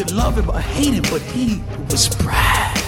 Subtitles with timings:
[0.00, 2.78] Could love him or hate him, but he was Brad.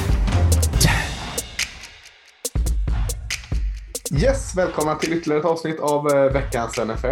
[4.22, 7.06] Yes, välkomna till ytterligare ett avsnitt av eh, veckans NFL.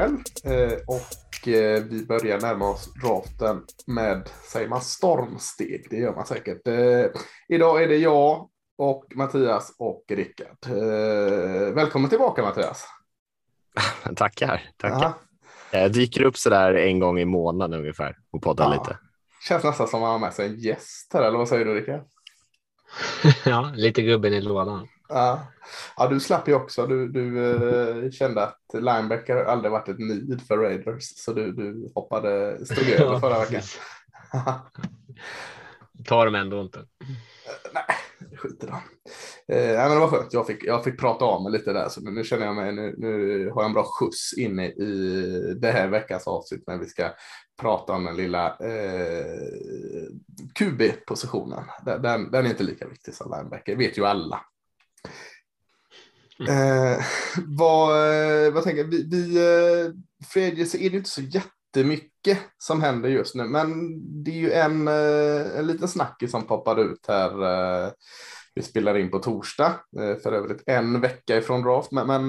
[0.45, 5.87] Eh, och eh, vi börjar närma oss draften med, säger man stormsteg?
[5.91, 6.67] Det gör man säkert.
[6.69, 7.07] Eh,
[7.49, 10.57] idag är det jag och Mattias och Rickard.
[10.67, 12.85] Eh, välkommen tillbaka Mattias.
[14.17, 14.97] Tackar, tackar.
[14.97, 15.15] Aha.
[15.73, 18.73] Jag dyker upp sådär en gång i månaden ungefär och poddar Ja.
[18.73, 18.99] lite.
[19.49, 21.75] Känns nästan som att man har med sig en gäst här, eller vad säger du
[21.75, 22.01] Rickard?
[23.45, 24.89] ja, lite gubben i lådan.
[25.09, 25.47] Ja.
[25.97, 26.87] ja, du slapp ju också.
[26.87, 27.51] Du, du
[28.05, 32.89] eh, kände att linebacker aldrig varit ett need för Raiders, så du, du hoppade, stod
[33.01, 33.63] över förra veckan.
[36.05, 36.79] Tar dem ändå inte.
[37.75, 37.85] Nej,
[38.37, 38.81] skit i dem.
[39.49, 40.33] Eh, nej, men det var skönt.
[40.33, 42.73] Jag fick, jag fick prata av mig lite där, så nu, nu känner jag mig,
[42.73, 46.87] nu, nu har jag en bra skjuts inne i det här veckans avsnitt när vi
[46.87, 47.11] ska
[47.61, 50.07] prata om den lilla eh,
[50.55, 51.65] QB-positionen.
[51.85, 54.45] Den, den, är inte lika viktig som linebacker, vet ju alla.
[56.49, 57.05] Eh,
[57.47, 62.83] vad, eh, vad tänker vi, vi eh, er så är det inte så jättemycket som
[62.83, 67.07] händer just nu, men det är ju en, eh, en liten snackis som poppar ut
[67.09, 67.91] här.
[68.55, 69.75] Vi spelar in på torsdag,
[70.23, 72.29] för övrigt en vecka ifrån draft, men, men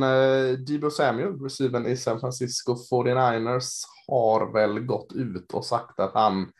[0.66, 6.51] Debo Samuel, receiven i San Francisco 49ers, har väl gått ut och sagt att han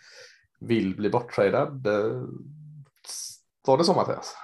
[0.60, 1.88] vill bli borttradad.
[3.68, 4.36] Var det så Mattias?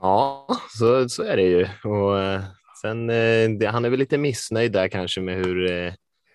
[0.00, 0.46] Ja,
[0.78, 1.68] så, så är det ju.
[1.84, 2.42] Och, eh,
[2.80, 5.92] sen, eh, det, han är väl lite missnöjd där kanske med hur eh,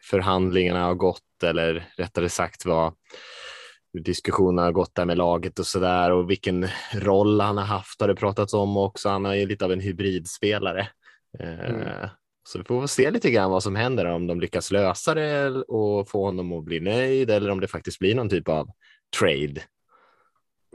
[0.09, 2.93] förhandlingarna har gått eller rättare sagt vad
[4.03, 8.01] diskussionerna har gått där med laget och så där och vilken roll han har haft
[8.01, 9.09] har det pratats om också.
[9.09, 10.87] Han är ju lite av en hybridspelare.
[11.39, 12.09] Mm.
[12.47, 16.09] Så vi får se lite grann vad som händer om de lyckas lösa det och
[16.09, 18.69] få honom att bli nöjd eller om det faktiskt blir någon typ av
[19.19, 19.61] trade.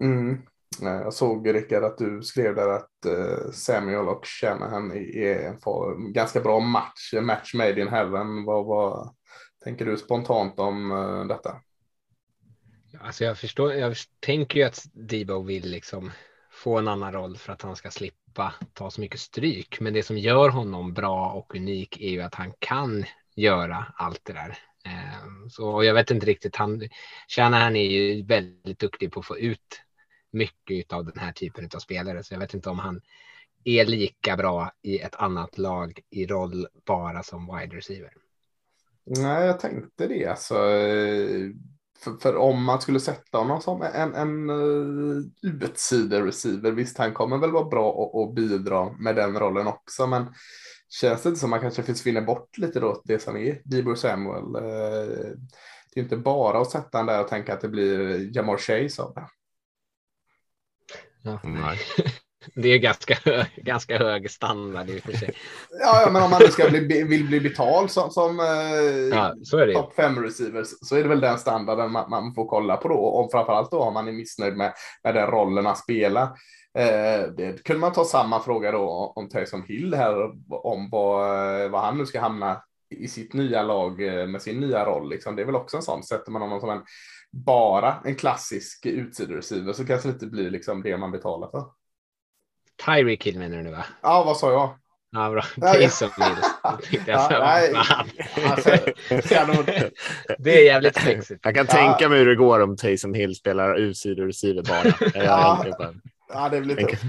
[0.00, 0.38] Mm.
[0.80, 6.40] Jag såg Rickard att du skrev där att eh, Samuel och Shanahan är en ganska
[6.40, 8.44] bra match, match made in heaven.
[8.44, 9.14] Vad, vad
[9.64, 11.56] tänker du spontant om eh, detta?
[13.00, 16.10] Alltså jag förstår, jag tänker ju att Debo vill liksom
[16.50, 18.19] få en annan roll för att han ska slippa
[18.72, 19.80] ta så mycket stryk.
[19.80, 23.04] Men det som gör honom bra och unik är ju att han kan
[23.36, 24.58] göra allt det där.
[24.84, 26.88] Ehm, så och jag vet inte riktigt, han,
[27.28, 29.82] Shanahan är ju väldigt duktig på att få ut
[30.32, 32.22] mycket av den här typen av spelare.
[32.22, 33.00] Så jag vet inte om han
[33.64, 38.12] är lika bra i ett annat lag i roll bara som wide receiver.
[39.04, 40.26] Nej, jag tänkte det.
[40.26, 41.50] Alltså, eh,
[42.04, 47.38] för, för om man skulle sätta honom som en, en uh, utsider-receiver, visst han kommer
[47.38, 50.34] väl vara bra att att bidra med den rollen också, men
[50.88, 54.54] känns det inte som man kanske försvinner bort lite då det som är Debo Samuel?
[54.54, 55.34] Eh,
[55.94, 59.02] det är inte bara att sätta han där och tänka att det blir Jamar Chase
[59.02, 59.28] av det.
[61.22, 61.40] Ja.
[61.44, 61.78] Nej.
[62.54, 65.34] Det är ganska, hö- ganska hög standard i och för sig.
[65.80, 68.46] Ja, men om man nu ska bli, vill bli betald som, som eh,
[69.18, 69.34] Ja,
[69.74, 72.94] topp fem receivers så är det väl den standarden man, man får kolla på då.
[72.94, 74.72] Och framförallt då om man är missnöjd med,
[75.04, 76.22] med den rollen han spelar.
[76.78, 81.80] Eh, det kunde man ta samma fråga då om Taysom Hill här, om vad, vad
[81.80, 82.62] han nu ska hamna
[82.94, 85.10] i sitt nya lag eh, med sin nya roll.
[85.10, 85.36] Liksom.
[85.36, 86.82] Det är väl också en sån, sätter man honom som en
[87.32, 91.64] bara en klassisk utsidoreceiver så kanske det inte blir liksom det man betalar för.
[92.84, 93.84] Tyreek Hill menar du nu va?
[94.02, 94.74] Ja, vad sa jag?
[95.12, 95.42] Ja, bra.
[95.72, 96.36] Taysom Hill.
[97.06, 97.72] Ja, nej.
[98.50, 98.70] Alltså,
[100.38, 101.40] Det är jävligt sexigt.
[101.44, 101.72] Jag kan Ja.
[101.74, 104.94] tänka mig hur det går om Taysom Hill spelar utsidor och receiver bara.
[105.24, 105.92] Jag Ja.
[106.32, 107.04] Ja, det blir tufft.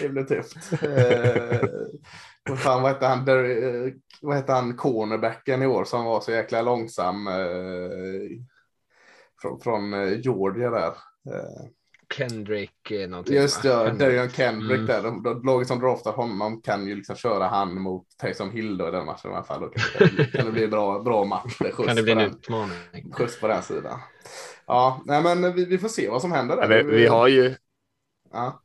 [0.00, 0.72] Det blir tufft.
[0.82, 1.68] Eh,
[2.48, 6.20] vad fan, vad hette han, Der, eh, vad hette han, cornerbacken i år som var
[6.20, 7.34] så jäkla långsam eh,
[9.42, 10.86] från, från eh, Georgia där.
[11.34, 11.66] Eh,
[12.16, 13.34] Kendrick eh, någonting.
[13.34, 13.98] just det, Kendrick.
[13.98, 14.86] Darian Kendrick Mm.
[14.86, 15.02] där.
[15.02, 18.88] De, de, laget som draftar honom kan ju liksom köra han mot Taysom Hill då
[18.88, 19.60] i den matchen i alla fall.
[19.60, 21.58] Då kan, det- kan, det- bli bra, bra match.
[21.86, 23.12] Kan det bli en den- utmaning?
[23.12, 24.00] Skjuts på den sidan.
[24.66, 26.62] Ja, nej, men vi, vi får se vad som händer där.
[26.76, 27.54] Ja, vi, vi har ju
[28.32, 28.62] Ja.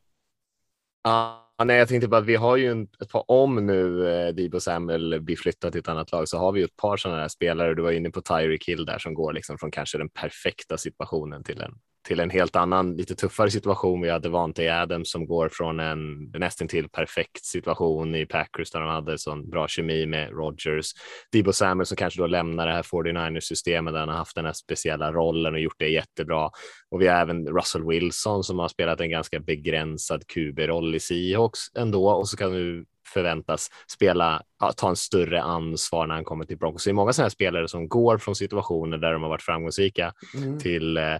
[1.04, 4.34] Ja, nej, jag tänkte bara att vi har ju en, ett par, om nu eh,
[4.34, 7.22] Debo Samuel blir flyttad till ett annat lag så har vi ju ett par sådana
[7.22, 7.74] här spelare.
[7.76, 11.44] Du var inne på Tyreek Hill där som går liksom från kanske den perfekta situationen
[11.44, 11.74] till en
[12.06, 14.02] till en helt annan, lite tuffare situation.
[14.02, 18.80] Vi hade Vante Adams som går från en nästan till perfekt situation i Packers där
[18.80, 20.92] de hade sån bra kemi med Rodgers.
[21.32, 24.46] Debo Samuel som kanske då lämnar det här 49ers systemet där han har haft den
[24.46, 26.50] här speciella rollen och gjort det jättebra.
[26.92, 31.60] Och vi har även Russell Wilson som har spelat en ganska begränsad QB-roll i Seahawks
[31.78, 34.42] ändå och så kan du förväntas spela,
[34.78, 36.84] ta en större ansvar när han kommer till Broncos.
[36.84, 40.14] Det är många sådana här spelare som går från situationer där de har varit framgångsrika
[40.38, 40.60] mm.
[40.60, 41.16] till eh,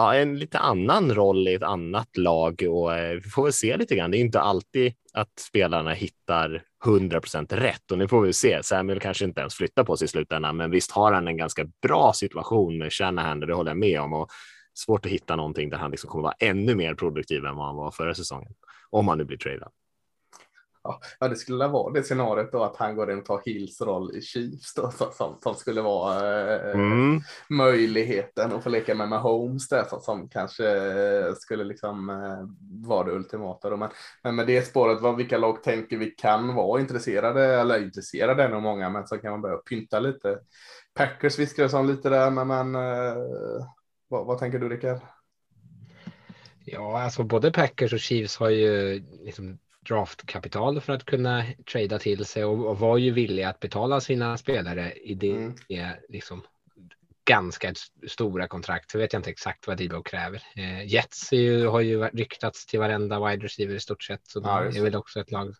[0.00, 3.76] ja, en lite annan roll i ett annat lag och eh, vi får väl se
[3.76, 4.10] lite grann.
[4.10, 8.62] Det är inte alltid att spelarna hittar 100% rätt och nu får vi se.
[8.62, 11.66] Samuel kanske inte ens flyttar på sig i slutändan, men visst har han en ganska
[11.82, 14.30] bra situation med Shanahan, det håller jag med om och
[14.74, 17.76] svårt att hitta någonting där han liksom kommer vara ännu mer produktiv än vad han
[17.76, 18.52] var förra säsongen.
[18.90, 19.70] Om han nu blir tradad.
[20.82, 24.16] Ja, det skulle vara det scenariot då att han går in och tar Hills roll
[24.16, 26.16] i Chiefs då, som, som skulle vara
[26.54, 27.20] eh, mm.
[27.48, 30.64] möjligheten att få leka med Mahomes där som, som kanske
[31.34, 33.70] skulle liksom eh, vara det ultimata.
[33.70, 33.76] Då.
[33.76, 33.88] Men,
[34.22, 38.48] men med det spåret, vad, vilka lag tänker vi kan vara intresserade eller intresserade är
[38.48, 40.38] nog många, men så kan man börja pynta lite.
[40.94, 43.14] Packers viskar om lite där, men, men eh,
[44.08, 45.00] vad, vad tänker du Rickard?
[46.64, 52.24] Ja, alltså både Packers och Chiefs har ju liksom draftkapital för att kunna trada till
[52.24, 55.54] sig och, och var ju villiga att betala sina spelare i det mm.
[56.08, 56.42] liksom
[57.24, 57.74] ganska
[58.08, 58.90] stora kontrakt.
[58.90, 60.42] Så vet jag inte exakt vad Debo kräver.
[60.56, 64.60] Eh, Jets ju, har ju ryktats till varenda wide receiver i stort sett, så ja,
[64.60, 65.54] det är väl också ett lag.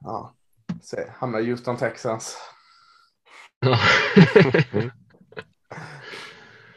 [0.00, 0.34] Ja,
[0.82, 2.38] se, hamnar Houston Texans.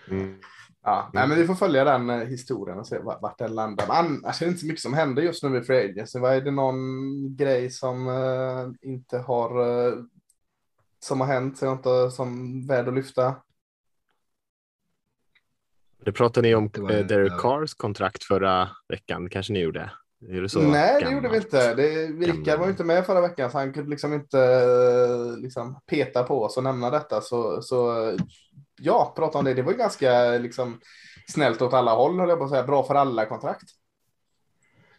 [0.07, 0.41] mm.
[0.83, 3.87] Ja, nej, men vi får följa den eh, historien och se vart den landar.
[3.87, 6.19] Men annars är det inte så mycket som händer just nu med Free Agency.
[6.19, 10.03] Är det någon grej som uh, inte har uh,
[10.99, 13.35] som har hänt så inte som värd att lyfta?
[16.03, 19.91] Det pratade ni om uh, Derek Cars kontrakt förra veckan, kanske ni gjorde?
[20.19, 21.03] Det så Nej, gammal?
[21.03, 21.75] det gjorde vi inte.
[21.75, 24.65] Det, Rickard var inte med förra veckan så han kunde liksom inte
[25.37, 27.21] liksom, peta på oss och nämna detta.
[27.21, 28.11] Så, så
[28.81, 29.53] ja, prata om det.
[29.53, 30.79] Det var ganska liksom,
[31.27, 32.63] snällt åt alla håll, höll jag på att säga.
[32.63, 33.69] Bra för alla kontrakt.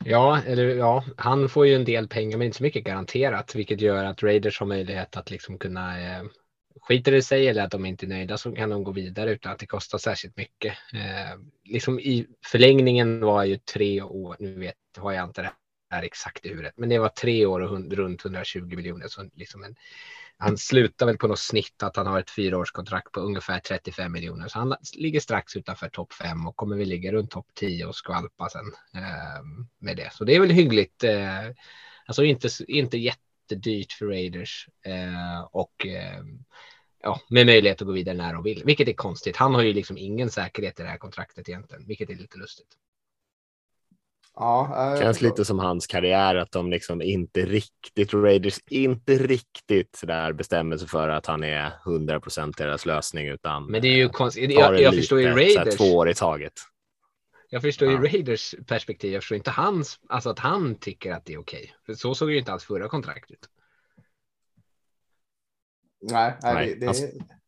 [0.05, 3.81] Ja, eller ja, han får ju en del pengar men inte så mycket garanterat, vilket
[3.81, 6.23] gör att Raiders har möjlighet att liksom kunna eh,
[6.81, 9.53] skiter det sig eller att de inte är nöjda så kan de gå vidare utan
[9.53, 10.73] att det kostar särskilt mycket.
[10.95, 15.53] Eh, liksom i förlängningen var ju tre år, nu vet har jag inte det
[15.91, 19.09] här exakt i huvudet, men det var tre år och hund, runt 120 miljoner.
[19.09, 19.77] Så liksom en,
[20.43, 24.49] han slutar väl på något snitt att han har ett fyraårskontrakt på ungefär 35 miljoner.
[24.49, 27.97] Så han ligger strax utanför topp fem och kommer väl ligga runt topp 10 och
[27.97, 28.73] skvalpa sen
[29.03, 29.43] eh,
[29.79, 30.13] med det.
[30.13, 31.05] Så det är väl hyggligt.
[31.05, 31.51] Eh,
[32.07, 36.23] alltså inte, inte jättedyrt för Raiders eh, och eh,
[37.03, 39.37] ja, med möjlighet att gå vidare när de vill, vilket är konstigt.
[39.37, 42.69] Han har ju liksom ingen säkerhet i det här kontraktet egentligen, vilket är lite lustigt.
[44.35, 50.01] Ja, äh, Känns lite som hans karriär att de liksom inte riktigt, Raiders inte riktigt
[50.03, 53.67] där bestämmer sig för att han är 100 procent deras lösning utan.
[53.67, 54.53] Men det är ju konstigt.
[54.53, 55.77] Jag, jag förstår ju Raiders.
[55.77, 56.53] två år i taget.
[57.49, 57.95] Jag förstår ja.
[57.95, 59.13] ju Raiders perspektiv.
[59.13, 61.75] Jag förstår inte hans, alltså att han tycker att det är okej.
[61.83, 61.97] Okay.
[61.97, 63.49] så såg ju inte alls förra kontraktet ut.
[66.03, 66.95] Nej, nej, det, Han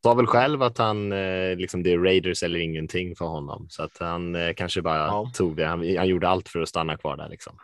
[0.03, 3.83] sa väl själv att han eh, liksom det är Raiders eller ingenting för honom så
[3.83, 5.31] att han eh, kanske bara ja.
[5.35, 5.67] tog det.
[5.67, 7.59] Han, han, gjorde allt för att stanna kvar där liksom.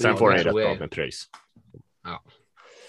[0.00, 1.24] Sen får han ju rätt bra med pröjs.
[2.04, 2.22] Ja.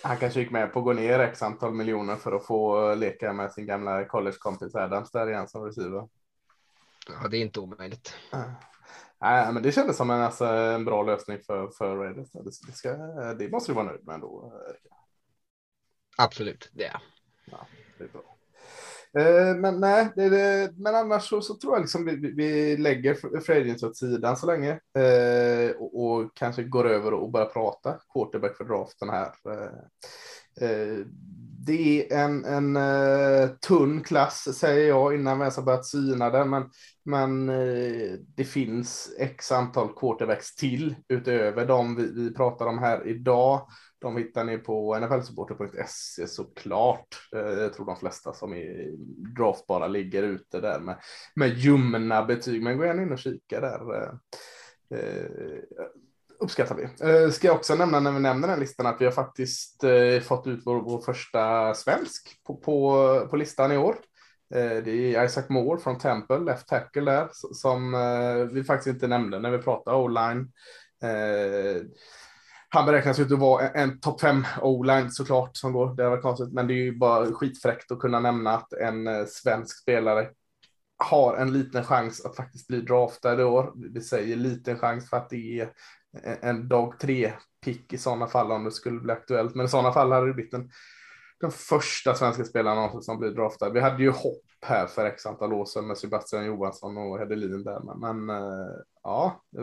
[0.04, 3.34] Han kanske gick med på att gå ner x antal miljoner för att få leka
[3.34, 6.08] med sin gamla collegekompis Adams där igen som receiver.
[7.10, 8.14] Ja, det är inte omöjligt.
[9.22, 12.32] Nej, men det kändes som en, alltså, en bra lösning för, för Raiders.
[12.32, 12.94] Det, det, ska,
[13.34, 14.54] det måste du vara nöjd med ändå.
[16.18, 17.02] Absolut, det är
[17.52, 18.38] ja, det är bra.
[19.18, 20.74] Eh, men nej, det det.
[20.78, 24.72] men annars så, så, tror jag liksom vi, vi lägger Fredriks åt sidan så länge
[24.72, 29.32] eh, och, och, kanske går över och börjar prata quarterback för draften här.
[29.50, 31.06] Eh, eh
[31.68, 36.30] det är en, en uh, tunn klass säger jag innan vi ens har börjat syna
[36.30, 36.70] den, men,
[37.06, 43.08] men uh, det finns x antal quarterbacks till utöver de vi, vi pratar om här
[43.08, 43.68] idag.
[44.00, 47.30] De hittar ni på nflsupporter.se såklart.
[47.36, 48.92] Eh, jag tror de flesta som är
[49.38, 50.98] draftbara ligger ute där med,
[51.36, 52.64] med ljumna betyg.
[52.64, 53.96] Men gå gärna in och kika där.
[53.96, 54.10] Eh,
[55.00, 55.26] eh
[56.40, 56.84] uppskattar vi.
[56.84, 59.84] Eh, ska jag också nämna när vi nämner den listan att vi har faktiskt
[60.24, 63.96] fått ut vår, vår första svensk på, på, på listan i år.
[64.50, 67.92] Det är Isaac Moore från Temple, left tackle där, som
[68.54, 70.52] vi faktiskt inte nämnde när vi pratade o-line
[72.70, 75.96] han beräknas ju att vara en, en topp fem o-line såklart som går.
[75.96, 79.26] Det var konstigt, men det är ju bara skitfräckt att kunna nämna att en eh,
[79.26, 80.30] svensk spelare
[80.98, 83.74] har en liten chans att faktiskt bli draftad i år.
[83.94, 85.70] Vi säger liten chans för att det är
[86.42, 87.34] en dag tre
[87.66, 89.56] pick i sådana fall om det skulle bli aktuellt.
[89.56, 90.70] Men i sådana fall hade det blivit en,
[91.40, 93.70] den första svenska spelaren som blir draftad.
[93.70, 97.64] Vi hade ju hopp här för x antal år sedan med Sebastian Johansson och Hedelin
[97.64, 97.80] där.
[97.80, 99.62] Men, men eh, ja, det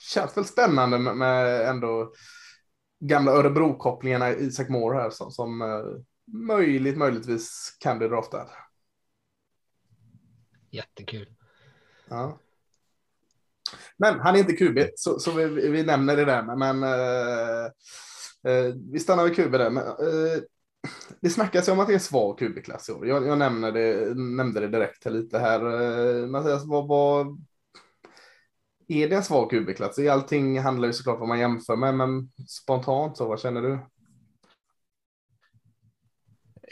[0.00, 2.12] känns väl spännande med, ändå
[3.00, 5.84] gamla Örebro-kopplingarna Isak Moore här som, som eh,
[6.32, 8.48] möjligt, möjligtvis kan bli draftad.
[10.70, 11.28] Jättekul.
[12.08, 12.38] Ja.
[13.96, 16.56] Men han är inte QB, så, så vi, vi nämner det där.
[16.56, 17.70] Men uh,
[18.48, 19.70] uh, vi stannar vid QB där.
[19.70, 20.42] Men, uh,
[21.20, 23.06] det snackas ju om att det är svag QB-klass i år.
[23.06, 25.60] Jag, jag nämnde, det, nämnde det direkt här lite här.
[26.26, 27.44] Mattias, vad, vad,
[28.90, 29.98] är det en svag QB-klass?
[29.98, 33.78] Allting handlar ju såklart om vad man jämför med, men spontant så, vad känner du?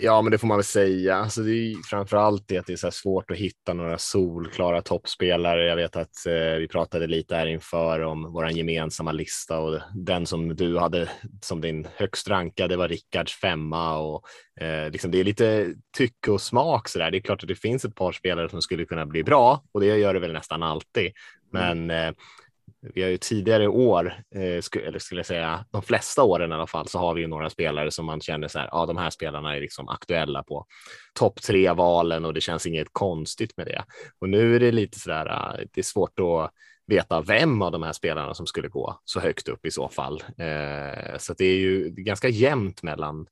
[0.01, 1.17] Ja, men det får man väl säga.
[1.17, 4.83] Alltså, det är framför allt det att det är så svårt att hitta några solklara
[4.83, 5.67] toppspelare.
[5.67, 10.27] Jag vet att eh, vi pratade lite här inför om vår gemensamma lista och den
[10.27, 11.09] som du hade
[11.43, 14.25] som din högst rankade var Rickards femma och
[14.61, 17.11] eh, liksom det är lite tycke och smak så där.
[17.11, 19.81] Det är klart att det finns ett par spelare som skulle kunna bli bra och
[19.81, 21.13] det gör det väl nästan alltid.
[21.55, 21.87] Mm.
[21.87, 22.15] Men eh,
[22.95, 24.43] vi har ju tidigare år, eh,
[24.87, 27.51] eller skulle jag säga de flesta åren i alla fall, så har vi ju några
[27.51, 30.67] spelare som man känner så här, ja, de här spelarna är liksom aktuella på
[31.15, 33.85] topp tre valen och det känns inget konstigt med det.
[34.21, 36.51] Och nu är det lite så där, eh, det är svårt att
[36.87, 40.23] veta vem av de här spelarna som skulle gå så högt upp i så fall.
[40.39, 43.27] Eh, så det är ju ganska jämnt mellan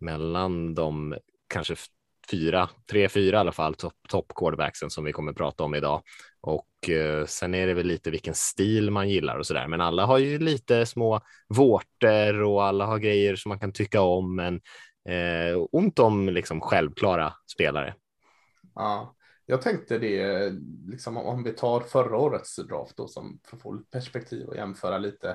[0.00, 1.16] mellan de
[1.48, 1.76] kanske
[2.30, 4.32] fyra, tre, fyra i alla fall, topp top
[4.88, 6.02] som vi kommer prata om idag.
[6.46, 9.68] Och eh, sen är det väl lite vilken stil man gillar och så där.
[9.68, 14.00] Men alla har ju lite små vårtor och alla har grejer som man kan tycka
[14.00, 14.36] om.
[14.36, 14.54] Men
[15.08, 17.94] eh, ont om liksom självklara spelare.
[18.74, 19.14] Ja,
[19.46, 20.52] jag tänkte det,
[20.86, 24.98] liksom om vi tar förra årets draft då som för att få perspektiv och jämföra
[24.98, 25.28] lite.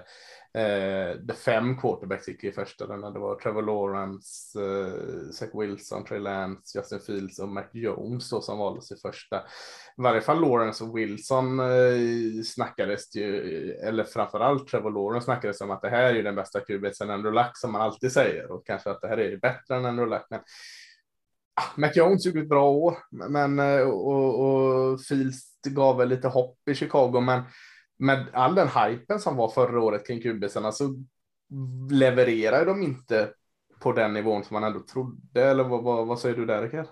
[0.53, 3.13] Eh, de fem quarterbacks gick i första rundan.
[3.13, 8.41] Det var Trevor Lawrence, eh, Zach Wilson, Trey Lance, Justin Fields och Mac Jones då
[8.41, 9.37] som valdes i första.
[9.97, 15.71] I varje fall Lawrence och Wilson eh, snackades ju, eller framförallt Trevor Lawrence snackades om
[15.71, 18.51] att det här är ju den bästa QB sen Andrew Luck som man alltid säger
[18.51, 20.25] och kanske att det här är bättre än Andrew Luck.
[20.29, 20.39] Men
[21.75, 22.97] Mac Jones gjorde ett bra år,
[23.29, 27.43] men eh, och, och Fields gav väl lite hopp i Chicago, men
[27.97, 31.03] med all den hypen som var förra året kring kubisarna så
[31.91, 33.29] levererar de inte
[33.79, 35.43] på den nivån som man ändå trodde.
[35.43, 36.87] Eller vad, vad, vad säger du där, Rickard?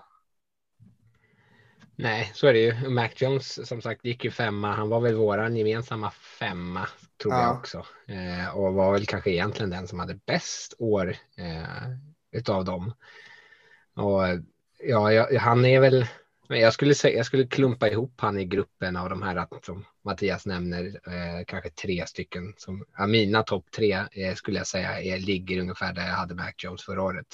[1.96, 2.88] Nej, så är det ju.
[2.88, 4.72] Mac Jones som sagt gick ju femma.
[4.72, 6.88] Han var väl våran gemensamma femma
[7.22, 7.42] tror ja.
[7.42, 11.90] jag också eh, och var väl kanske egentligen den som hade bäst år eh,
[12.32, 12.92] utav dem.
[13.94, 14.22] Och
[14.78, 16.06] ja, jag, han är väl,
[16.48, 20.46] jag skulle, säga, jag skulle klumpa ihop han i gruppen av de här som Mattias
[20.46, 22.54] nämner, eh, kanske tre stycken.
[22.56, 26.34] Som, ja, mina topp tre eh, skulle jag säga är, ligger ungefär där jag hade
[26.34, 27.26] Mac Jones förra året.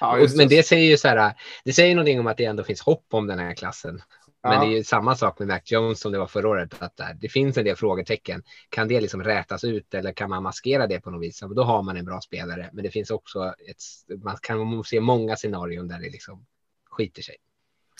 [0.00, 2.64] Ja, och, men det säger ju så här, det säger någonting om att det ändå
[2.64, 4.02] finns hopp om den här klassen.
[4.46, 4.58] Ja.
[4.58, 6.82] Men det är ju samma sak med Mac Jones som det var förra året.
[6.82, 8.42] Att det finns en del frågetecken.
[8.68, 11.40] Kan det liksom rätas ut eller kan man maskera det på något vis?
[11.56, 12.70] Då har man en bra spelare.
[12.72, 16.46] Men det finns också ett, man kan se många scenarion där det liksom
[16.90, 17.36] skiter sig.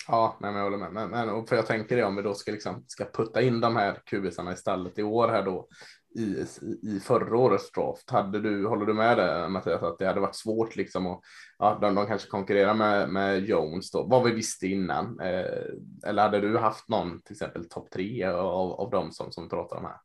[0.09, 0.93] Ja, nej, men jag håller med.
[0.93, 3.76] Men, men, för jag tänker det om vi då ska, liksom, ska putta in de
[3.76, 5.69] här kubisarna i stallet i år här då
[6.17, 6.47] i,
[6.83, 8.11] i förra årets draft.
[8.11, 11.21] Hade du, håller du med det Mattias, att det hade varit svårt liksom att
[11.59, 15.21] ja, de, de kanske konkurrerar med, med Jones då, vad vi visste innan.
[15.21, 15.65] Eh,
[16.07, 19.77] eller hade du haft någon, till exempel topp tre av, av dem som, som pratar
[19.77, 19.97] om här?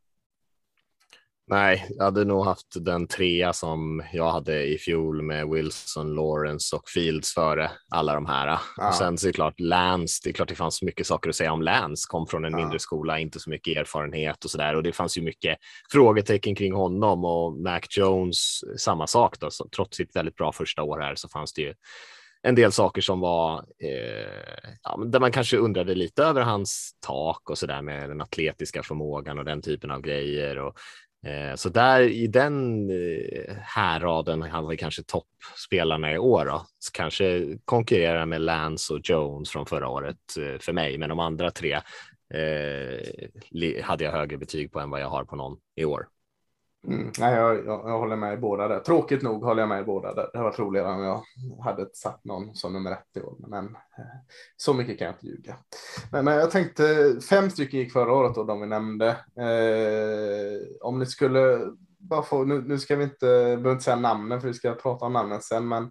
[1.52, 6.76] Nej, jag hade nog haft den trea som jag hade i fjol med Wilson, Lawrence
[6.76, 8.58] och Fields före alla de här.
[8.76, 8.88] Ja.
[8.88, 11.36] Och sen så är det klart Lance, det är klart det fanns mycket saker att
[11.36, 12.58] säga om Lance, kom från en ja.
[12.58, 15.58] mindre skola, inte så mycket erfarenhet och så där och det fanns ju mycket
[15.92, 20.82] frågetecken kring honom och Mac Jones, samma sak då, så, trots sitt väldigt bra första
[20.82, 21.74] år här så fanns det ju
[22.42, 27.50] en del saker som var eh, ja, där man kanske undrade lite över hans tak
[27.50, 30.78] och så där med den atletiska förmågan och den typen av grejer och
[31.26, 36.66] Eh, så där i den eh, här raden hade vi kanske toppspelarna i år då.
[36.78, 41.18] Så kanske konkurrerar med Lance och Jones från förra året eh, för mig, men de
[41.18, 41.72] andra tre
[42.34, 46.06] eh, hade jag högre betyg på än vad jag har på någon i år.
[46.88, 48.80] Mm, nej, jag, jag, jag, håller med i båda där.
[48.80, 50.30] Tråkigt nog håller jag med i båda där.
[50.32, 51.22] Det var roligare om jag
[51.64, 54.04] hade satt någon som nummer ett i år, men eh,
[54.56, 55.56] så mycket kan jag inte ljuga.
[56.12, 59.08] Men, men jag tänkte fem stycken gick förra året och de vi nämnde.
[59.36, 61.60] Eh, om ni skulle
[61.98, 65.04] bara få, nu, nu ska vi inte, behöver inte säga namnen för vi ska prata
[65.04, 65.90] om namnen sen, men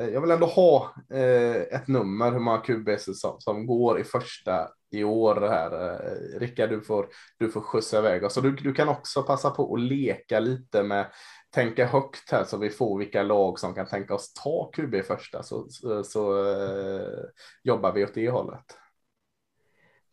[0.00, 4.04] eh, jag vill ändå ha eh, ett nummer hur många QBs som, som går i
[4.04, 5.92] första i år här.
[5.92, 8.34] Eh, Rickard, du får, du får skjutsa iväg oss.
[8.34, 11.06] Du, du kan också passa på att leka lite med
[11.50, 15.42] tänka högt här så vi får vilka lag som kan tänka oss ta QB första
[15.42, 17.24] så, så, så eh,
[17.62, 18.78] jobbar vi åt det hållet.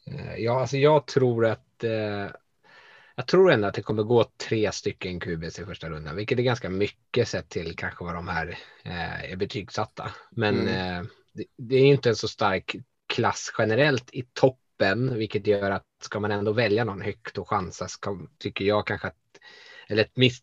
[0.07, 2.29] Eh, ja, alltså jag tror att eh,
[3.15, 6.43] jag tror ändå att det kommer gå tre stycken QBs i första rundan, vilket är
[6.43, 10.11] ganska mycket sett till kanske vad de här eh, är betygsatta.
[10.31, 11.01] Men mm.
[11.01, 12.75] eh, det, det, är inte en så stark
[13.07, 14.23] klass generellt i
[14.83, 18.87] toppen, vilket gör att ska man ändå välja någon högt och chansa, ska, tycker jag
[18.87, 19.15] kanske att,
[19.87, 20.39] eller ett miss,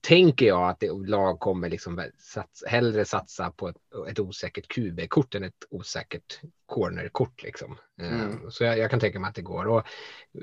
[0.00, 3.76] tänker jag att det, lag kommer liksom sats, hellre satsa på ett,
[4.10, 7.42] ett osäkert QB-kort än ett osäkert corner-kort.
[7.42, 7.78] Liksom.
[8.00, 8.50] Eh, mm.
[8.50, 9.66] Så jag, jag, kan tänka mig att det går.
[9.66, 9.86] Och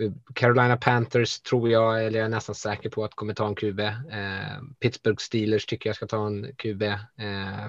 [0.01, 3.55] eh, Carolina Panthers tror jag, eller jag är nästan säker på att kommer ta en
[3.55, 3.79] QB.
[3.79, 6.81] Eh, Pittsburgh Steelers tycker jag ska ta en QB.
[6.81, 7.67] Eh,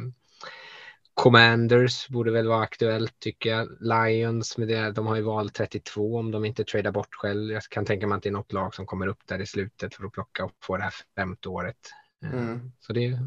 [1.15, 3.69] Commanders borde väl vara aktuellt tycker jag.
[3.81, 7.53] Lions med det, de har ju val 32 om de inte tradar bort själv.
[7.53, 9.95] Jag kan tänka mig att det är något lag som kommer upp där i slutet
[9.95, 11.77] för att plocka och få det här femte året.
[12.25, 12.73] Eh, mm.
[12.81, 13.19] Så det.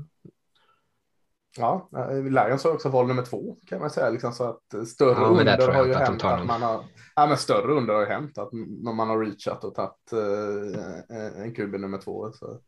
[1.58, 5.12] Ja, eh, Lions har också val nummer två kan man säga, liksom så att större
[5.12, 6.84] ja, under har ju att hänt att man har.
[7.16, 8.50] Ja, men större under har ju hänt att
[8.96, 12.32] man har reachat och tagit uh, en QB nummer två.
[12.32, 12.60] Så.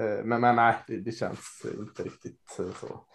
[0.00, 3.06] Uh, men, men nej, det, det känns inte riktigt uh, så.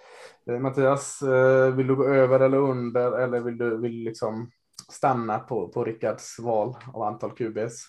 [0.49, 4.51] Eh, Mattias, eh, vill du gå över eller under eller vill du vill liksom
[4.89, 7.85] stanna på, på Rickards val av antal QBs?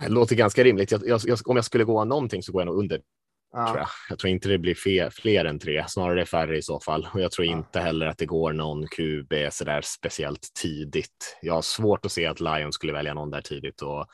[0.00, 0.90] Det låter ganska rimligt.
[0.90, 3.00] Jag, jag, om jag skulle gå någonting så går jag nog under.
[3.52, 3.66] Ja.
[3.66, 3.88] Tror jag.
[4.08, 4.18] jag.
[4.18, 7.08] tror inte det blir fler, fler än tre, snarare färre i så fall.
[7.14, 7.52] Och jag tror ja.
[7.52, 11.38] inte heller att det går någon QB så där speciellt tidigt.
[11.42, 14.06] Jag har svårt att se att Lions skulle välja någon där tidigt och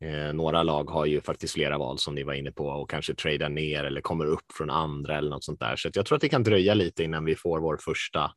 [0.00, 3.14] Eh, några lag har ju faktiskt flera val som ni var inne på och kanske
[3.14, 5.76] tradar ner eller kommer upp från andra eller något sånt där.
[5.76, 8.30] Så jag tror att det kan dröja lite innan vi får vår första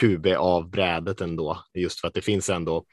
[0.00, 2.84] QB av brädet ändå, just för att det finns ändå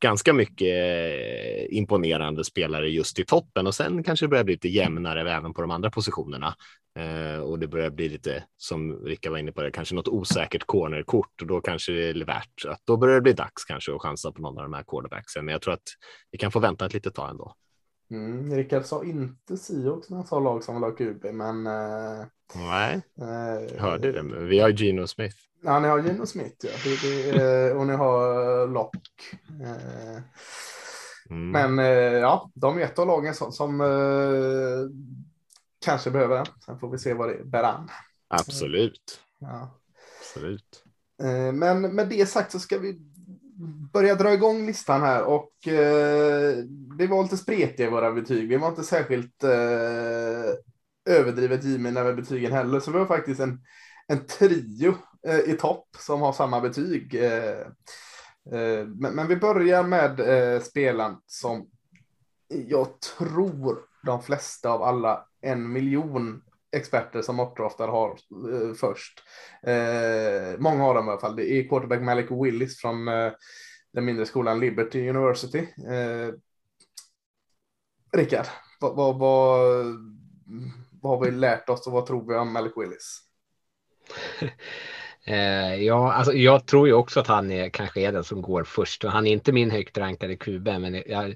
[0.00, 4.68] ganska mycket eh, imponerande spelare just i toppen och sen kanske det börjar bli lite
[4.68, 6.54] jämnare även på de andra positionerna.
[6.98, 10.64] Eh, och det börjar bli lite som Rickard var inne på, det, kanske något osäkert
[10.66, 14.02] cornerkort och då kanske det är värt att då börjar det bli dags kanske att
[14.02, 15.44] chansa på någon av de här quarterbacksen.
[15.44, 15.88] Men jag tror att
[16.30, 17.54] vi kan få vänta ett litet tag ändå.
[18.12, 21.66] Mm, Rickard sa inte Seahawks när han sa lag som vill ha QB, men.
[21.66, 24.22] Eh, Nej, eh, hörde det.
[24.22, 25.36] Men vi har Gino Smith.
[25.62, 26.70] Ja, ni har Gino Smith, ja.
[26.84, 28.96] Det, det, eh, och ni har Lock.
[29.62, 30.22] Eh,
[31.30, 31.50] mm.
[31.50, 34.90] Men eh, ja, de är ett av lagen som, som eh,
[35.84, 36.46] kanske behöver den.
[36.64, 37.90] Sen får vi se vad det bär an.
[38.28, 39.20] Absolut.
[39.38, 39.80] Ja.
[40.20, 40.84] Absolut.
[41.22, 42.92] Eh, men med det sagt så ska vi
[43.92, 46.56] börja dra igång listan här och eh,
[46.98, 48.48] det var lite spretiga våra betyg.
[48.48, 50.54] Vi var inte särskilt eh,
[51.04, 53.60] överdrivet givmilda med betygen heller, så vi har faktiskt en,
[54.06, 54.94] en trio
[55.26, 57.14] eh, i topp som har samma betyg.
[57.14, 57.60] Eh,
[58.52, 61.66] eh, men, men, vi börjar med eh, spelaren som
[62.48, 66.42] jag tror de flesta av alla en miljon
[66.72, 69.22] experter som mockdraftar har eh, först.
[69.62, 71.36] Eh, många av dem i alla fall.
[71.36, 73.32] Det är quarterback Malik Willis från eh,
[73.92, 75.58] den mindre skolan Liberty University.
[75.58, 76.34] Eh,
[78.16, 78.46] Rickard,
[78.80, 79.60] vad, vad, vad,
[81.02, 83.20] vad har vi lärt oss och vad tror vi om Malik Willis?
[85.24, 88.64] Eh, ja, alltså jag tror ju också att han är, kanske är den som går
[88.64, 91.34] först och han är inte min högt rankade QB, men jag,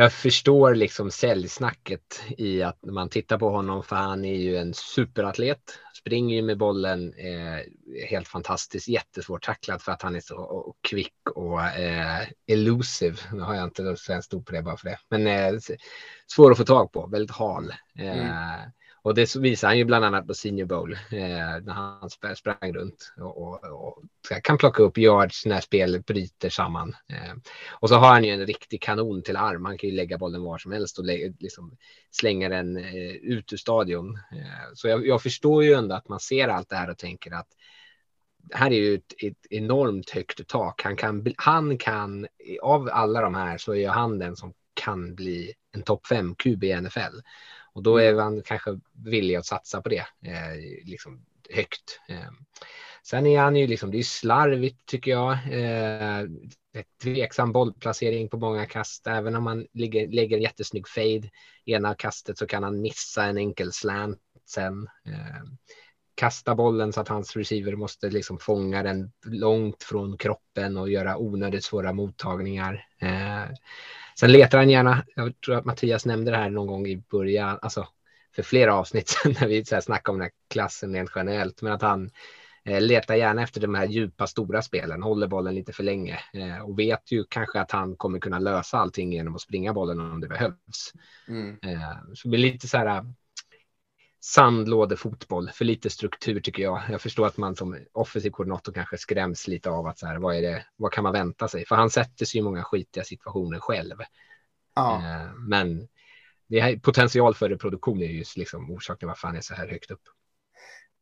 [0.00, 4.74] jag förstår liksom säljsnacket i att man tittar på honom för han är ju en
[4.74, 5.58] superatlet.
[6.00, 7.58] Springer ju med bollen eh,
[8.08, 13.16] helt fantastiskt, jättesvårt tacklad för att han är så och, kvick och eh, elusive.
[13.32, 15.60] Nu har jag inte svenskt ord på det bara för det, men eh,
[16.26, 17.72] svår att få tag på, väldigt hal.
[17.98, 18.70] Eh, mm.
[19.02, 20.98] Och det visar han ju bland annat på Senior Bowl eh,
[21.62, 24.02] när han sprang runt och, och, och,
[24.42, 26.96] kan plocka upp yards när spelet bryter samman.
[27.08, 27.34] Eh,
[27.70, 29.64] och så har han ju en riktig kanon till arm.
[29.64, 31.04] Han kan ju lägga bollen var som helst och
[31.38, 31.76] liksom
[32.10, 34.14] slänga den eh, ut ur stadion.
[34.14, 37.34] Eh, så jag, jag, förstår ju ändå att man ser allt det här och tänker
[37.34, 37.48] att
[38.52, 40.82] här är ju ett, ett enormt högt tak.
[40.82, 42.26] Han kan, han kan,
[42.62, 46.64] av alla de här så är han den som kan bli en topp 5 QB
[46.64, 47.18] i NFL.
[47.72, 52.00] Och då är man kanske villig att satsa på det eh, liksom högt.
[52.08, 52.30] Eh.
[53.02, 55.32] Sen är han ju liksom, det är slarvigt tycker jag.
[55.32, 56.26] Eh,
[57.02, 59.06] tveksam bollplacering på många kast.
[59.06, 61.30] Även om man lägger, lägger en jättesnygg fade
[61.64, 64.88] ena kastet så kan han missa en enkel slant sen.
[65.06, 65.42] Eh,
[66.18, 71.16] kasta bollen så att hans receiver måste liksom fånga den långt från kroppen och göra
[71.16, 72.86] onödigt svåra mottagningar.
[73.00, 73.54] Eh,
[74.20, 77.58] Sen letar han gärna, jag tror att Mattias nämnde det här någon gång i början,
[77.62, 77.88] alltså
[78.34, 81.62] för flera avsnitt sedan när vi så här snackade om den här klassen rent generellt.
[81.62, 82.10] Men att han
[82.64, 86.58] eh, letar gärna efter de här djupa stora spelen, håller bollen lite för länge eh,
[86.58, 90.20] och vet ju kanske att han kommer kunna lösa allting genom att springa bollen om
[90.20, 90.92] det behövs.
[91.28, 91.58] Mm.
[91.62, 93.04] Eh, så det blir lite så här
[94.20, 96.82] sandlådefotboll för lite struktur tycker jag.
[96.90, 100.36] Jag förstår att man som offensiv koordinator kanske skräms lite av att så här, vad
[100.36, 101.66] är det, vad kan man vänta sig?
[101.66, 103.96] För han sätter sig i många skitiga situationer själv.
[104.74, 104.96] Ja.
[104.96, 105.88] Eh, Men
[106.48, 109.90] det här, potential för reproduktion är ju liksom orsaken varför han är så här högt
[109.90, 110.02] upp.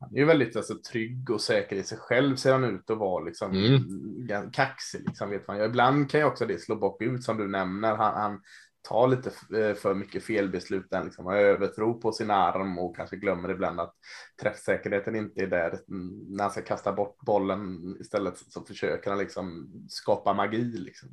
[0.01, 2.99] Han är ju väldigt alltså, trygg och säker i sig själv ser han ut att
[2.99, 4.51] vara liksom Mm.
[4.53, 5.03] kaxig.
[5.07, 5.61] Liksom, vet man.
[5.65, 7.97] Ibland kan ju också det slå bort ut som du nämner.
[7.97, 8.43] Han, han
[8.89, 10.87] tar lite eh, för mycket felbeslut.
[10.91, 13.95] Den liksom har övertro på sin arm och kanske glömmer ibland att
[14.43, 15.79] träffsäkerheten inte är där.
[15.89, 20.63] Mm, När han ska kasta bort bollen istället så försöker han liksom skapa magi.
[20.63, 21.09] Liksom.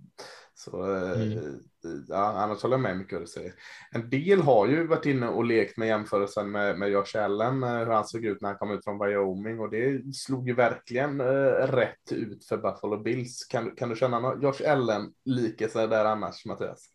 [0.55, 1.21] Så eh,
[1.86, 2.05] Mm.
[2.07, 3.53] ja, annars håller jag med mycket vad du säger.
[3.91, 7.69] En del har ju varit inne och lekt med jämförelsen med, med Josh Allen, eh,
[7.77, 11.21] hur han såg ut när han kom ut från Wyoming och det slog ju verkligen
[11.21, 13.43] eh, rätt ut för Buffalo Bills.
[13.49, 16.89] Kan, kan du känna någon Josh Allen likelse där annars, Mattias?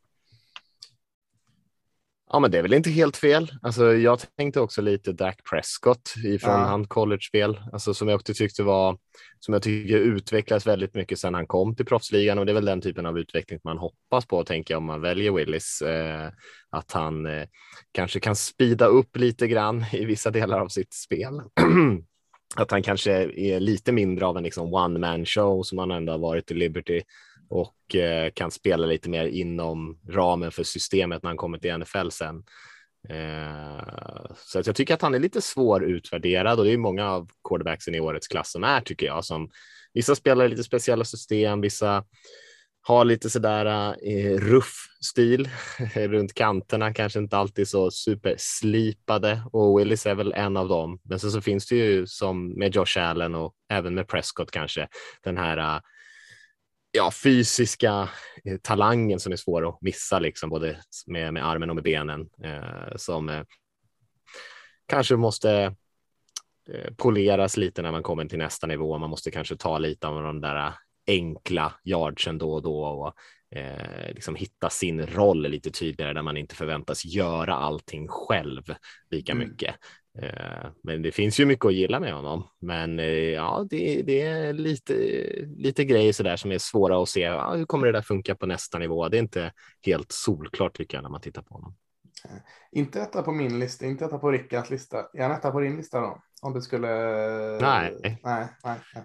[2.31, 3.51] Ja, men det är väl inte helt fel.
[3.63, 6.57] Alltså, jag tänkte också lite Dak Prescott ifrån Ja.
[6.59, 8.99] han college-spel, alltså, som jag också tyckte var,
[9.41, 12.65] som jag tycker utvecklas väldigt mycket sedan han kom till proffsligan och det är väl
[12.65, 15.83] den typen av utveckling man hoppas på, tänker jag, om man väljer Willis.
[15.83, 16.31] Eh,
[16.71, 17.47] att han eh,
[17.93, 21.41] kanske kan spida upp lite grann i vissa delar av sitt spel.
[22.57, 26.13] att han kanske är lite mindre av en liksom one man show som han ändå
[26.13, 27.03] har varit i Liberty
[27.49, 32.09] och eh, kan spela lite mer inom ramen för systemet när han kommer till NFL
[32.11, 32.45] sen.
[33.09, 37.31] Eh, så att jag tycker att han är lite svårutvärderad och det är många av
[37.49, 39.25] quarterbacksen i årets klass som är tycker jag.
[39.25, 39.51] Som,
[39.95, 42.05] vissa spelar i lite speciella system, vissa
[42.83, 45.49] har lite sådär eh, ruff stil
[45.95, 51.01] runt kanterna, kanske inte alltid så superslipade och Willis är väl en av dem.
[51.03, 54.89] Men sen så finns det ju som med Josh Allen och även med Prescott kanske
[55.23, 55.81] den här eh,
[56.99, 58.09] ja, fysiska
[58.45, 62.29] eh, talangen som är svår att missa, liksom, både med, med armen och med benen,
[62.45, 63.43] eh, som eh,
[64.87, 65.75] kanske måste
[66.71, 68.99] eh, poleras lite när man kommer till nästa nivå.
[68.99, 70.73] Man måste kanske ta lite av de där
[71.07, 73.15] enkla yardsen då och då och
[73.59, 78.63] eh, liksom hitta sin roll lite tydligare där man inte förväntas göra allting själv
[79.11, 79.49] lika Mm.
[79.49, 79.75] mycket.
[80.23, 82.49] Eh, Men det finns ju mycket att gilla med honom.
[82.61, 84.95] Men eh, ja, det, det är lite,
[85.57, 87.21] lite grejer så där som är svåra att se.
[87.21, 89.09] Ja, hur kommer det där funka på nästa nivå?
[89.09, 89.53] Det är inte
[89.83, 91.75] helt solklart tycker jag när man tittar på honom.
[92.73, 94.99] Inte etta på min lista, inte etta på Rickards lista.
[95.15, 96.23] Är han etta på din lista då?
[96.43, 96.89] Om du skulle...
[97.61, 97.97] Nej.
[98.03, 99.05] Nej, nej, nej.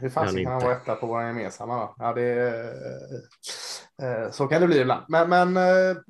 [0.00, 1.94] Hur fan kan han vara etta på våra gemensamma då?
[1.98, 2.48] Ja, det...
[4.02, 5.04] eh, Så kan det bli ibland.
[5.08, 5.54] Men, men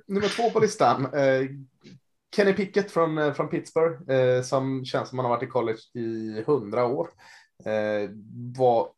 [0.06, 1.06] nummer två på listan.
[2.36, 5.78] Kenny Pickett från, eh, från Pittsburgh, eh, som känns som han har varit i college
[5.94, 7.08] i hundra år.
[7.64, 8.10] Eh,
[8.58, 8.88] var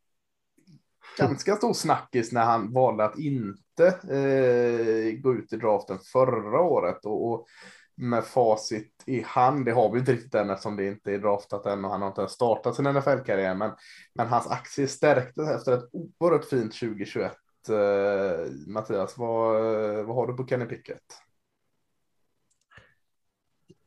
[1.17, 7.05] ganska stor snackis när han valde att inte eh, gå ut i draften förra året.
[7.05, 7.47] Och, och
[7.95, 11.65] med facit i hand, det har vi inte riktigt än eftersom det inte är draftat
[11.65, 13.55] än och han har inte ens startat sin NFL-karriär.
[13.55, 13.71] Men,
[14.15, 17.31] men hans aktie stärktes efter ett oerhört fint 2021.
[17.69, 21.03] Eh, Mattias, vad, eh, vad har du på Kenny Pickett?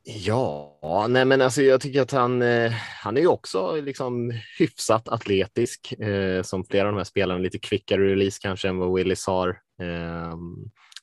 [0.07, 2.71] Ja, nej men alltså jag tycker att han, eh,
[3.03, 7.59] han är ju också liksom hyfsat atletisk eh, som flera av de här spelarna, lite
[7.59, 9.49] kvickare release kanske än vad Willis har.
[9.81, 10.35] Eh,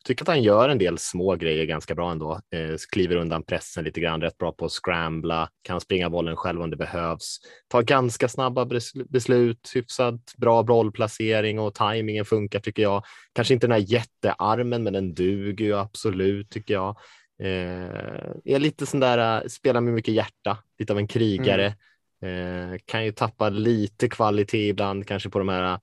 [0.05, 2.33] tycker att han gör en del små grejer ganska bra ändå.
[2.33, 6.63] Eh, kliver undan pressen lite grann, rätt bra på att scrambla, kan springa bollen själv
[6.63, 7.39] om det behövs.
[7.69, 8.69] Tar ganska snabba
[9.09, 13.05] beslut, hyfsat bra bollplacering och tajmingen funkar tycker jag.
[13.33, 16.97] Kanske inte den här jättearmen, men den duger ju absolut tycker jag.
[17.43, 21.67] Eh, är lite sån där, eh, spelar med mycket hjärta, lite av en krigare.
[22.23, 25.79] Eh, kan ju tappa lite kvalitet ibland, kanske på de här eh,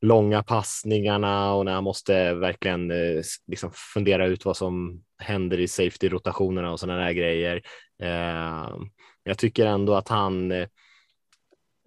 [0.00, 5.68] långa passningarna och när han måste verkligen eh, liksom fundera ut vad som händer i
[5.68, 7.62] safety-rotationerna och sådana där grejer.
[8.02, 8.76] Eh,
[9.22, 10.68] jag tycker ändå att han eh,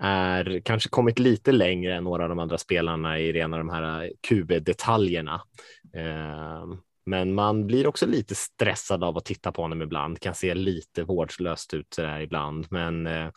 [0.02, 4.12] är kanske kommit lite längre än några av de andra spelarna i rena de här
[4.28, 5.42] QB-detaljerna.
[5.96, 6.66] Eh,
[7.10, 11.04] men man blir också lite stressad av att titta på honom ibland, kan se lite
[11.04, 12.68] vårdslöst ut så där ibland.
[12.70, 13.30] Men, eh,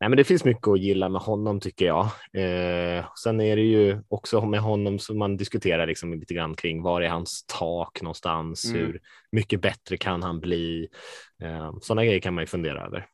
[0.00, 2.04] nej, men det finns mycket att gilla med honom tycker jag.
[2.32, 6.82] Eh, sen är det ju också med honom som man diskuterar liksom lite grann kring
[6.82, 8.64] var är hans tak någonstans?
[8.64, 8.76] Mm.
[8.76, 9.00] Hur
[9.32, 10.88] mycket bättre kan han bli?
[11.42, 13.06] Eh, sådana grejer kan man ju fundera över.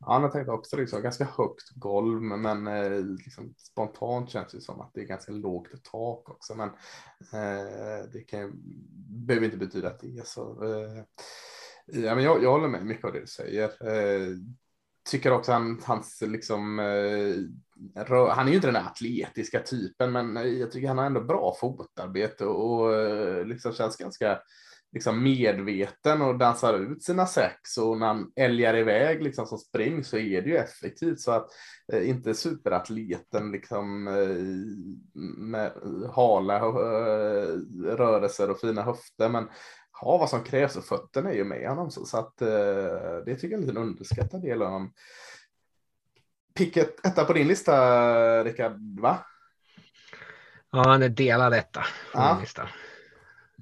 [0.00, 4.80] Ja, jag tänkte också liksom, ganska högt golv, men eh, liksom, spontant känns det som
[4.80, 6.54] att det är ganska lågt tak också.
[6.54, 6.68] Men
[7.32, 8.52] eh, det kan,
[9.26, 10.64] behöver inte betyda att det är så.
[10.64, 11.04] Eh,
[11.92, 13.64] Ja, men jag, jag håller med mycket av det du säger.
[13.64, 14.36] Eh,
[15.10, 17.34] tycker också han, hans liksom, eh,
[18.06, 21.20] han är ju inte den där atletiska typen, men eh, jag tycker han har ändå
[21.20, 24.40] bra fotarbete och, och eh, liksom känns ganska
[24.92, 30.04] liksom medveten och dansar ut sina sex och när han älgar iväg liksom som spring
[30.04, 31.48] så är det ju effektivt så att
[31.92, 34.36] eh, inte superatleten liksom eh,
[35.38, 35.72] med
[36.14, 36.62] hala eh,
[37.96, 39.48] rörelser och fina höfter men
[39.92, 42.48] har vad som krävs och fötterna är ju med honom så, så att eh,
[43.26, 44.92] det tycker jag är en liten underskattad del av honom.
[46.54, 49.26] Picket etta på din lista Rickard, va?
[50.72, 52.32] Ja, han är delad etta på Ja.
[52.34, 52.68] min lista.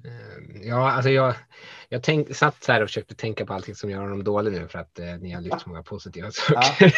[0.05, 1.33] Eh, Ja, alltså jag,
[1.89, 4.67] jag tänk, satt så här och försökte tänka på allting som gör honom dålig nu
[4.67, 6.93] för att eh, ni har lyft så många positiva saker.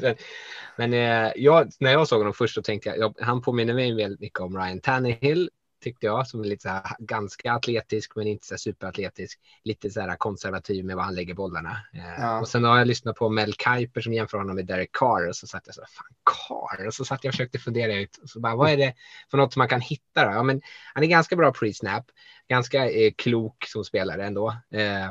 [0.00, 0.16] Men-
[0.76, 3.94] Men eh, jag, när jag såg honom först så tänkte jag, jag han påminner mig
[3.96, 5.50] väldigt mycket om Ryan Tannehill
[5.82, 9.40] tyckte jag, som är lite så här ganska atletisk men inte så superatletisk.
[9.64, 11.76] Lite så här konservativ med var han lägger bollarna.
[11.94, 12.40] Eh, Ja.
[12.40, 15.36] Och sen har jag lyssnat på Mel Kiper som jämför honom med Derek Carr och
[15.36, 16.86] så satt jag så här, fan Carr?
[16.86, 18.94] Och så satt jag och försökte fundera ut, så bara, vad är det
[19.30, 20.30] för något som man kan hitta då?
[20.30, 20.60] Ja, men
[20.94, 22.04] han är ganska bra pre-snap,
[22.48, 24.48] ganska eh, klok som spelare ändå.
[24.70, 25.10] Eh,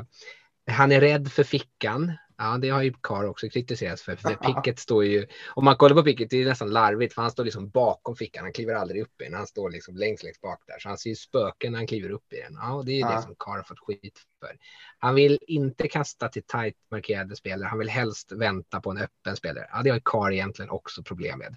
[0.66, 2.12] han är rädd för fickan.
[2.42, 4.16] Ja, det har ju Carr också kritiserats för.
[4.16, 7.30] för Pickett står ju, om man kollar på Pickett, det är nästan larvigt för han
[7.30, 8.44] står liksom bakom fickan.
[8.44, 9.34] Han kliver aldrig upp i den.
[9.34, 10.78] Han står liksom längst, längst bak där.
[10.78, 12.54] Så han ser ju spöken när han kliver upp i den.
[12.54, 13.16] Ja, och det är ju Ja.
[13.16, 14.56] det som Carr har fått skit för.
[14.98, 17.68] Han vill inte kasta till tajt markerade spelare.
[17.68, 19.66] Han vill helst vänta på en öppen spelare.
[19.72, 21.56] Ja, det har Carr egentligen också problem med.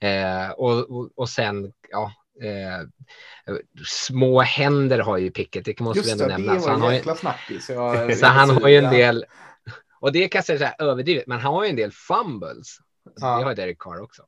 [0.00, 2.86] Eh, och, och, och sen, ja, eh,
[3.86, 5.64] små händer har ju Pickett.
[5.64, 6.60] Det måste vi ändå det, nämna.
[6.60, 7.00] Så han har ju,
[8.14, 9.24] så han har ju en del,
[10.02, 12.78] och det kan jag säga så här överdrivet, men han har ju en del fumbles.
[13.20, 13.38] Ja.
[13.38, 14.22] Det har Derek Carr också.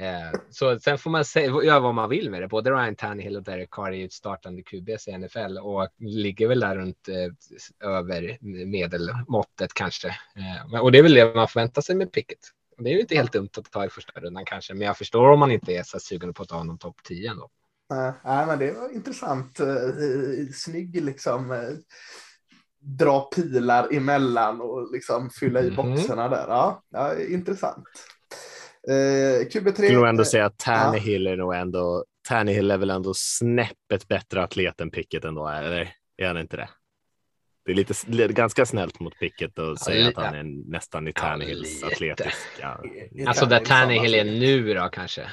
[0.00, 2.48] Eh, så sen får man säga, göra vad man vill med det.
[2.48, 6.48] Både Ryan Tannehill och Derek Carr är ju ett startande QBs i NFL och ligger
[6.48, 10.08] väl där runt eh, över medelmåttet kanske.
[10.08, 12.38] Eh, och det är väl det man förväntar sig med Pickett.
[12.76, 14.96] Och Det är ju inte helt dumt att ta i första rundan kanske, men jag
[14.96, 17.50] förstår om man inte är så sugen på att ta honom topp 10 ändå.
[18.24, 19.60] Nej, men det var intressant.
[20.54, 21.68] Snygg liksom.
[22.80, 25.76] Dra pilar emellan och liksom fylla i Mhm.
[25.76, 26.44] boxarna där.
[26.48, 27.84] Ja, ja intressant.
[28.88, 29.64] Eh, QB3.
[29.64, 34.42] Jag skulle ändå säga att Tannehill är nog ändå, Tannehill är väl ändå snäppet bättre
[34.42, 36.68] atlet än Pickett ändå, eller är han inte det?
[37.64, 41.20] Det är lite, ganska snällt mot Pickett att säga att han är nästan i Ja,
[41.22, 41.86] Tannehills lite.
[41.86, 42.80] atletiska.
[43.26, 45.30] Alltså där Tannehill är nu då kanske.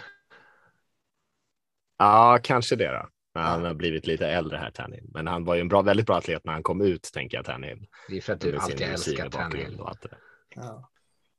[1.97, 3.07] Ja, kanske det då.
[3.35, 5.09] Men Han har blivit lite äldre här, Tannehill.
[5.13, 7.45] Men han var ju en bra, väldigt bra atlet när han kom ut, tänker jag,
[7.45, 7.87] Tannehill.
[8.09, 9.67] Det är för att du alltid älskar det
[10.01, 10.17] där.
[10.55, 10.91] Ja.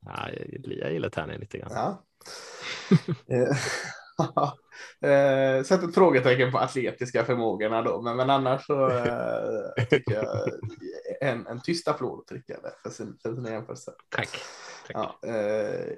[0.07, 1.71] Ja, jag, jag gillar Tannehill lite grann.
[1.75, 2.05] Ja.
[3.29, 10.15] Eh, eh, Sätt ett frågetecken på atletiska förmågorna då, men, men annars så eh, tycker
[10.15, 10.51] jag
[11.21, 13.95] en, en tyst applåd tycker jag för sin, för sina jämförelser.
[14.09, 14.29] Tack.
[14.87, 14.97] Tack.
[15.23, 15.97] Ja, eh,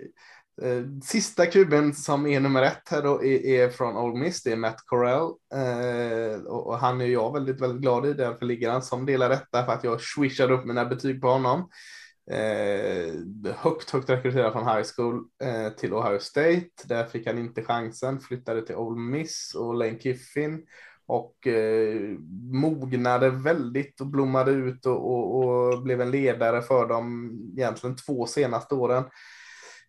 [0.62, 4.56] Eh, sista kuben som är nummer ett här då är, från Old Miss, det är
[4.56, 5.30] Matt Corell.
[5.54, 9.64] Eh, och, han är jag väldigt, väldigt glad i, därför ligger han som delar detta
[9.64, 11.68] för att jag swishade upp mina betyg på honom.
[12.30, 13.14] Eh,
[13.54, 15.24] högt, högt rekryterad från high school
[15.76, 16.70] till Ohio State.
[16.84, 20.66] Där fick han inte chansen, flyttade till Old Miss och Lane Kiffin
[21.08, 22.18] och eh,
[22.52, 28.26] mognade väldigt och blommade ut och, och, och blev en ledare för dem egentligen två
[28.26, 29.04] senaste åren.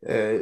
[0.08, 0.42] Eh,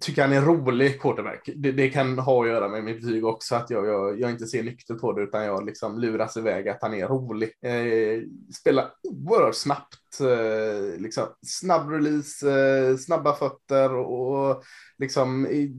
[0.00, 1.50] tycker han är rolig quarterback.
[1.56, 4.46] Det, det kan ha att göra med mitt betyg också, att jag, jag, jag inte
[4.46, 7.50] ser nyktert på det, utan jag liksom luras iväg att han är rolig.
[7.62, 8.22] Eh,
[8.54, 14.64] spelar oerhört snabbt, eh, liksom snabb release, eh, snabba fötter och, och
[14.98, 15.74] liksom i,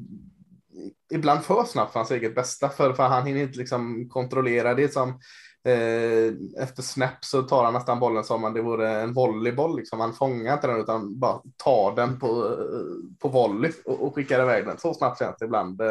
[1.13, 4.93] ibland för snabbt för hans eget bästa, för, för han hinner inte liksom kontrollera det
[4.93, 5.19] som
[5.65, 9.77] Eh, efter snap så tar han nästan bollen som om det vore en volleyboll.
[9.77, 9.99] Liksom.
[9.99, 14.41] Han fångar inte den utan bara tar den på, eh, på volley och, och skickar
[14.41, 14.77] iväg den.
[14.77, 15.87] Så snabbt känns det ibland eh,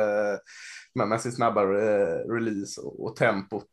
[0.94, 3.64] med, med sin snabba release och, och tempot.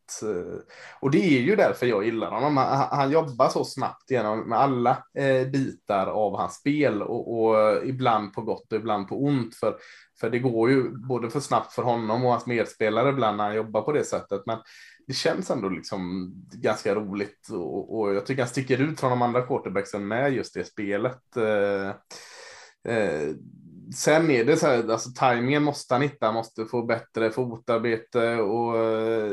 [1.00, 2.58] Och det är ju därför jag gillar honom.
[2.58, 7.86] Han, han jobbar så snabbt genom med alla eh, bitar av hans spel och, och
[7.86, 9.56] ibland på gott och ibland på ont.
[9.56, 9.76] För,
[10.20, 13.56] för det går ju både för snabbt för honom och hans medspelare ibland när han
[13.56, 14.42] jobbar på det sättet.
[14.46, 14.58] Men
[15.08, 19.22] det känns ändå liksom ganska roligt och, och jag tycker han sticker ut från de
[19.22, 21.38] andra quarterbacksen med just det spelet.
[21.38, 21.90] Eh,
[22.94, 23.30] eh,
[23.96, 28.78] sen är det så här, alltså tajmingen måste han hitta, måste få bättre fotarbete och
[28.78, 29.32] eh,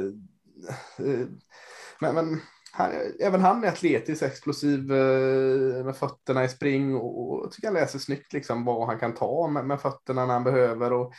[0.98, 1.26] eh,
[2.00, 2.40] men, men
[2.72, 7.68] han, även han är atletisk, explosiv eh, med fötterna i spring och, och jag tycker
[7.68, 11.12] han läser snyggt liksom vad han kan ta med, med fötterna när han behöver och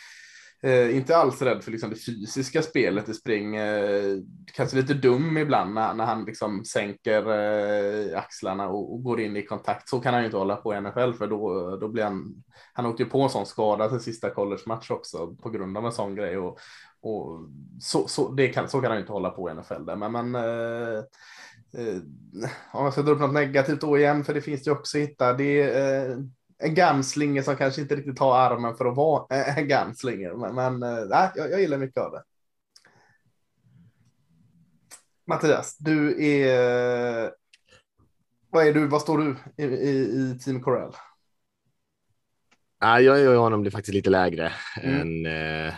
[0.61, 3.55] Eh, inte alls rädd för liksom, det fysiska spelet i spring.
[3.55, 4.17] Eh,
[4.53, 9.37] kanske lite dum ibland när, när han liksom sänker eh, axlarna och, och, går in
[9.37, 9.89] i kontakt.
[9.89, 12.43] Så kan han ju inte hålla på i NFL för då, då blir han.
[12.73, 15.91] Han åkte ju på en sån skada till sista college-match också på grund av en
[15.91, 16.59] sån grej och,
[17.01, 17.39] och
[17.81, 19.95] så, så, det kan, så kan han ju inte hålla på i NFL där.
[19.95, 20.97] Men, men eh,
[21.77, 22.01] eh,
[22.71, 25.03] om jag ska dra upp något negativt då igen, för det finns ju också att
[25.03, 25.33] hitta.
[25.33, 26.17] Det eh,
[26.59, 30.33] en gamslinge som kanske inte riktigt har armen för att vara en gamslinge.
[30.33, 32.23] Men, men äh, jag, jag gillar mycket av det.
[35.27, 37.31] Mattias, du är...
[38.49, 38.87] Vad är du?
[38.87, 40.91] Vad står du i, i, i Team Corell?
[42.79, 45.01] Ja, jag gör honom faktiskt lite lägre mm.
[45.01, 45.73] än, eh,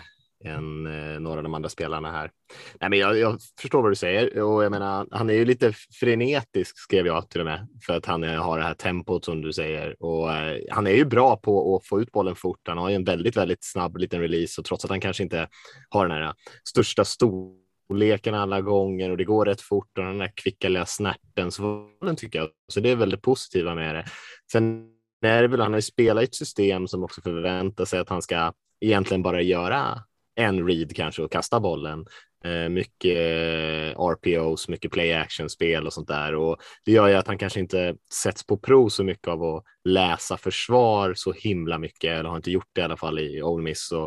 [0.45, 2.32] än eh, några av de andra spelarna här.
[2.80, 5.73] Nej, men jag, jag, förstår vad du säger och jag menar, han är ju lite
[5.99, 9.41] frenetisk skrev jag till och med för att han eh, har det här tempot som
[9.41, 12.60] du säger och eh, han är ju bra på att få ut bollen fort.
[12.67, 15.47] Han har ju en väldigt, väldigt snabb liten release och trots att han kanske inte
[15.89, 20.32] har den här största storleken alla gånger och det går rätt fort och den där
[20.36, 22.49] kvicka lilla snärten så den tycker jag.
[22.67, 24.06] Så det är väldigt positiva med det.
[24.51, 24.88] Sen
[25.25, 28.10] är det väl, han har ju spelat i ett system som också förväntar sig att
[28.10, 30.04] han ska egentligen bara göra
[30.35, 32.05] en read kanske och kasta bollen.
[32.43, 37.15] Eh, mycket eh, RPOs, mycket play action spel och sånt där och det gör ju
[37.15, 41.77] att han kanske inte sätts på prov så mycket av att läsa försvar så himla
[41.77, 43.87] mycket eller har inte gjort det i alla fall i Ole Miss.
[43.87, 44.03] Så,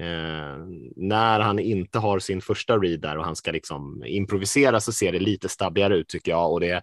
[0.00, 4.92] eh, när han inte har sin första read där och han ska liksom improvisera så
[4.92, 6.82] ser det lite stabbigare ut tycker jag och det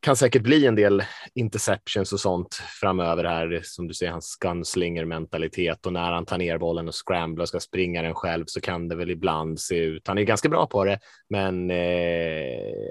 [0.00, 1.02] kan säkert bli en del
[1.34, 3.60] interceptions och sånt framöver här.
[3.64, 7.48] Som du säger, hans gunslinger mentalitet och när han tar ner bollen och scramblar och
[7.48, 10.08] ska springa den själv så kan det väl ibland se ut.
[10.08, 10.98] Han är ganska bra på det,
[11.30, 11.76] men eh,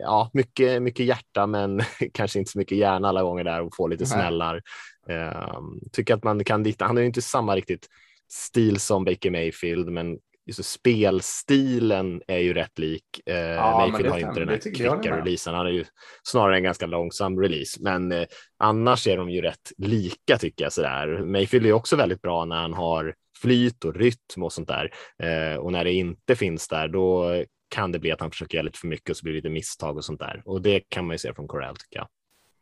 [0.02, 1.82] ja, mycket, mycket hjärta, men
[2.14, 4.62] kanske inte så mycket hjärna alla gånger där och få lite smällar.
[5.10, 6.86] Eh, tycker att man kan lita.
[6.86, 7.88] Han har ju inte samma riktigt
[8.30, 13.22] stil som Baker Mayfield, men just spelstilen är ju rätt lik.
[13.26, 15.54] Eh, ja, Mayfield har inte den här kvicka releasen.
[15.54, 15.86] Han är ju
[16.24, 18.26] snarare en ganska långsam release, men eh,
[18.58, 21.26] annars är de ju rätt lika tycker jag sådär.
[21.26, 24.92] Mayfield är också väldigt bra när han har flyt och rytm och sånt där.
[25.24, 28.66] Eh, och när det inte finns där, då kan det bli att han försöker göra
[28.66, 30.42] lite för mycket och så blir det lite misstag och sånt där.
[30.46, 32.08] Och det kan man ju se från Corell tycker jag.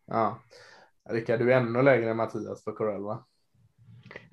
[0.07, 0.43] Ja,
[1.09, 3.25] Rickard, du är ännu lägre än Mattias på Corell va?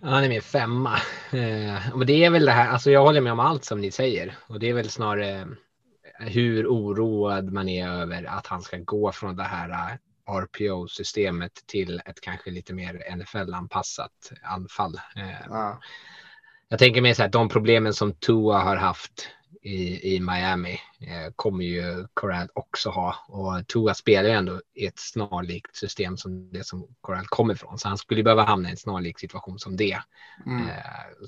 [0.00, 0.96] Ja, han är min femma.
[1.32, 3.90] Eh, och det är väl det här, alltså jag håller med om allt som ni
[3.90, 8.78] säger och det är väl snarare eh, hur oroad man är över att han ska
[8.78, 15.00] gå från det här eh, RPO-systemet till ett kanske lite mer NFL-anpassat anfall.
[15.16, 15.80] Eh, ja.
[16.68, 19.28] Jag tänker mig så här, de problemen som Tua har haft
[19.62, 23.16] i, i Miami eh, kommer ju Corral också ha.
[23.28, 27.78] Och Tua spelar ju ändå i ett snarlikt system som det som Corral kommer ifrån.
[27.78, 29.98] Så han skulle behöva hamna i en snarlik situation som det.
[30.46, 30.68] Mm.
[30.68, 30.74] Eh,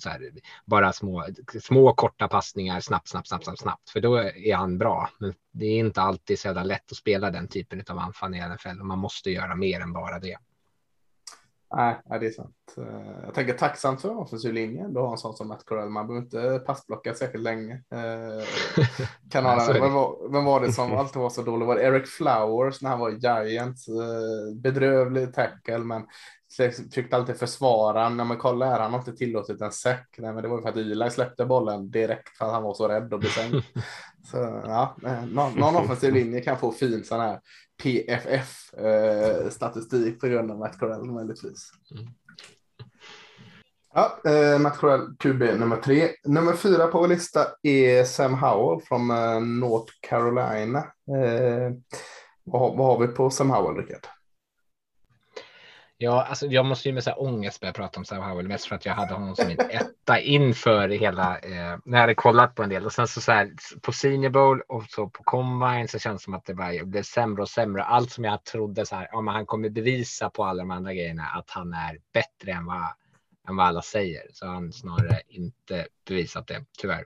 [0.04, 0.30] här,
[0.64, 1.26] bara små,
[1.62, 3.90] små korta passningar snabbt, snabbt, snabbt, snabbt, snabbt.
[3.90, 5.10] För då är han bra.
[5.18, 8.48] Men det är inte alltid så jävla lätt att spela den typen av anfall i
[8.48, 10.36] NFL och man måste göra mer än bara det.
[11.76, 12.74] Nej, det är sant.
[12.78, 14.88] Eh, jag tänker tacksamt för offensiv linje.
[14.88, 15.88] Då har en sån som Matt Corell.
[15.88, 17.74] Man behöver inte passblocka särskilt länge.
[17.74, 18.46] Eh,
[19.30, 21.66] kan ha, vem, var, vem var det som alltid var så dålig?
[21.66, 23.88] Var det Eric Flowers när han var Giants?
[23.88, 26.02] Eh, bedrövlig tackle, men
[26.56, 28.08] försökte alltid försvara.
[28.08, 30.08] När man kollar här, han har inte tillåtit en säck.
[30.18, 32.88] Nej, men det var för att Eli släppte bollen direkt för att han var så
[32.88, 33.66] rädd och blev sänkt.
[34.30, 34.36] Så
[34.66, 34.96] ja,
[35.32, 37.40] någon, någon offensiv linje kan få fin sån här
[37.82, 41.70] PFF-statistik eh, på grund av Matt Corell möjligtvis.
[41.90, 42.06] Mm.
[43.94, 46.08] Ja, eh, Matt Corell, QB nummer tre.
[46.24, 50.78] Nummer fyra på vår lista är Sam Howell från eh, North Carolina.
[50.78, 51.72] Eh,
[52.44, 54.06] vad, vad har vi på Sam Howell, Rickard?
[55.98, 58.66] Ja, alltså jag måste ju med så här ångest börja prata om Sam Howell mest
[58.66, 62.54] för att jag hade honom som min etta inför hela, eh, när jag hade kollat
[62.54, 63.52] på en del och sen så, så här
[63.82, 67.02] på Senior Bowl och så på Combine så känns det som att det bara blev
[67.02, 67.84] sämre och sämre.
[67.84, 71.24] Allt som jag trodde så här, ja, han kommer bevisa på alla de andra grejerna
[71.24, 72.86] att han är bättre än vad,
[73.48, 74.22] än vad alla säger.
[74.32, 77.04] Så han snarare inte bevisat det, tyvärr.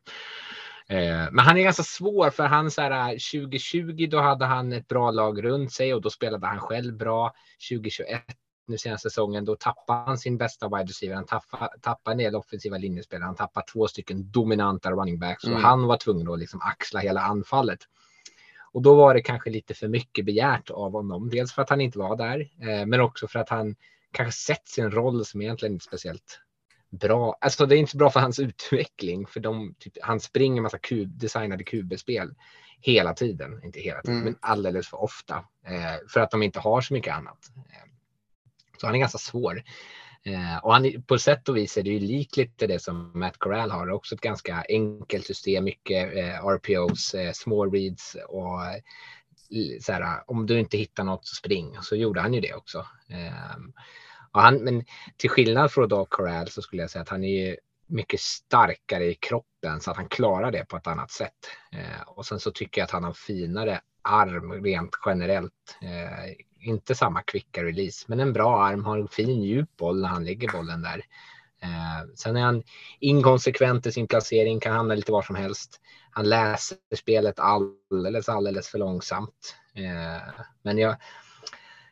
[0.88, 4.72] Eh, men han är ganska svår för han så här eh, 2020 då hade han
[4.72, 7.34] ett bra lag runt sig och då spelade han själv bra.
[7.70, 8.22] 2021
[8.68, 11.14] nu senaste säsongen, då tappar han sin bästa wide receiver.
[11.14, 13.26] Han tappar, tappar en del offensiva linjespelare.
[13.26, 15.56] Han tappar två stycken dominanta running backs mm.
[15.56, 17.78] och han var tvungen att liksom axla hela anfallet.
[18.72, 21.30] Och då var det kanske lite för mycket begärt av honom.
[21.30, 23.76] Dels för att han inte var där, eh, men också för att han
[24.12, 26.40] kanske sett sin roll som egentligen inte speciellt
[26.90, 27.36] bra.
[27.40, 30.78] Alltså det är inte så bra för hans utveckling, för de, typ, han springer massa
[30.78, 32.34] kub, designade QB-spel
[32.80, 33.60] hela tiden.
[33.64, 34.24] Inte hela tiden, mm.
[34.24, 35.34] men alldeles för ofta.
[35.66, 37.38] Eh, för att de inte har så mycket annat.
[37.56, 37.88] Eh,
[38.80, 39.62] så han är ganska svår.
[40.22, 43.38] Eh, och han, på sätt och vis är det ju likt lite det som Matt
[43.38, 43.90] Corral har.
[43.90, 48.80] Också ett ganska enkelt system, mycket eh, RPOs, eh, small reads och eh,
[49.80, 51.76] så här, om du inte hittar något så spring.
[51.82, 52.86] Så gjorde han ju det också.
[53.08, 53.72] Ehm,
[54.32, 54.84] och han, men
[55.16, 57.56] till skillnad från då Corral så skulle jag säga att han är
[57.86, 61.50] mycket starkare i kroppen så att han klarar det på ett annat sätt.
[61.72, 65.78] Eh, och sen så tycker jag att han har finare arm rent generellt.
[65.82, 66.34] Eh,
[66.68, 70.24] inte samma kvicka release, men en bra arm, har en fin djup boll när han
[70.24, 71.04] lägger bollen där.
[71.62, 72.62] Eh, sen är han
[73.00, 75.80] inkonsekvent i sin placering, kan hamna lite var som helst.
[76.10, 79.56] Han läser spelet alldeles, alldeles för långsamt.
[79.74, 80.96] Eh, men jag,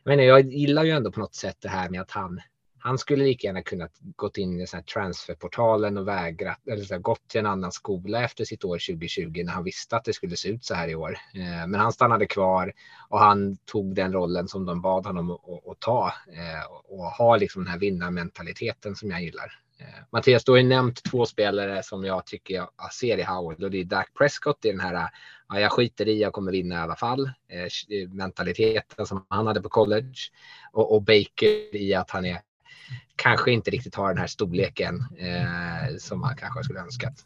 [0.05, 2.41] jag, menar, jag gillar ju ändå på något sätt det här med att han
[2.87, 6.95] han skulle lika gärna kunnat gått in i så här transferportalen och vägrat eller så
[6.95, 10.13] här, gått till en annan skola efter sitt år 2020 när han visste att det
[10.13, 11.19] skulle se ut så här i år.
[11.35, 12.73] Eh, men han stannade kvar
[13.09, 17.37] och han tog den rollen som de bad honom att, att ta eh, och ha
[17.37, 19.61] liksom den här vinnarmentaliteten som jag gillar.
[19.79, 23.65] Eh, Mattias, du har ju nämnt två spelare som jag tycker jag ser i Howard
[23.65, 25.09] och det är Dak Prescott i den här
[25.49, 27.31] ja, jag skiter i, jag kommer vinna i alla fall.
[27.49, 30.19] Eh, eh, mentaliteten som han hade på college
[30.73, 32.41] och, och Baker i att han är
[33.17, 37.25] kanske inte riktigt har den här storleken eh, som man kanske skulle önskat.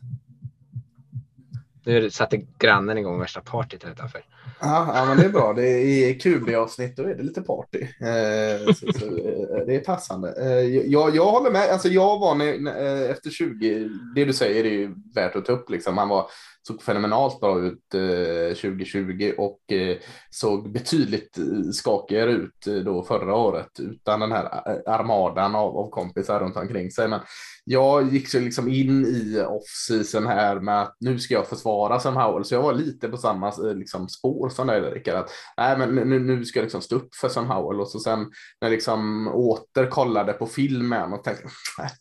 [1.84, 4.24] Nu satte grannen igång värsta partyt här utanför.
[4.60, 5.52] Ja, ja, men det är bra.
[5.52, 7.82] Det är, I QB-avsnitt då är det lite party.
[7.82, 10.34] Eh, så, så, eh, det är passande.
[10.42, 11.70] Eh, jag, jag håller med.
[11.70, 15.44] Alltså, jag var när, när, eh, efter 20, det du säger är ju värt att
[15.44, 15.70] ta upp.
[15.70, 15.98] Liksom.
[15.98, 16.26] Han var
[16.66, 19.96] såg fenomenalt bra ut eh, 2020 och eh,
[20.30, 25.76] såg betydligt eh, skakigare ut eh, då förra året utan den här eh, armadan av,
[25.76, 27.08] av kompisar runt omkring sig.
[27.08, 27.20] Men
[27.64, 32.16] jag gick så liksom in i off-season här med att nu ska jag försvara Sam
[32.16, 35.14] Howell, så jag var lite på samma eh, liksom, spår som dig Rickard.
[35.14, 37.98] Att, nej, men nu, nu ska jag liksom stå upp för Sam Howell och så
[37.98, 38.18] sen
[38.60, 41.48] när jag liksom åter kollade på filmen och tänkte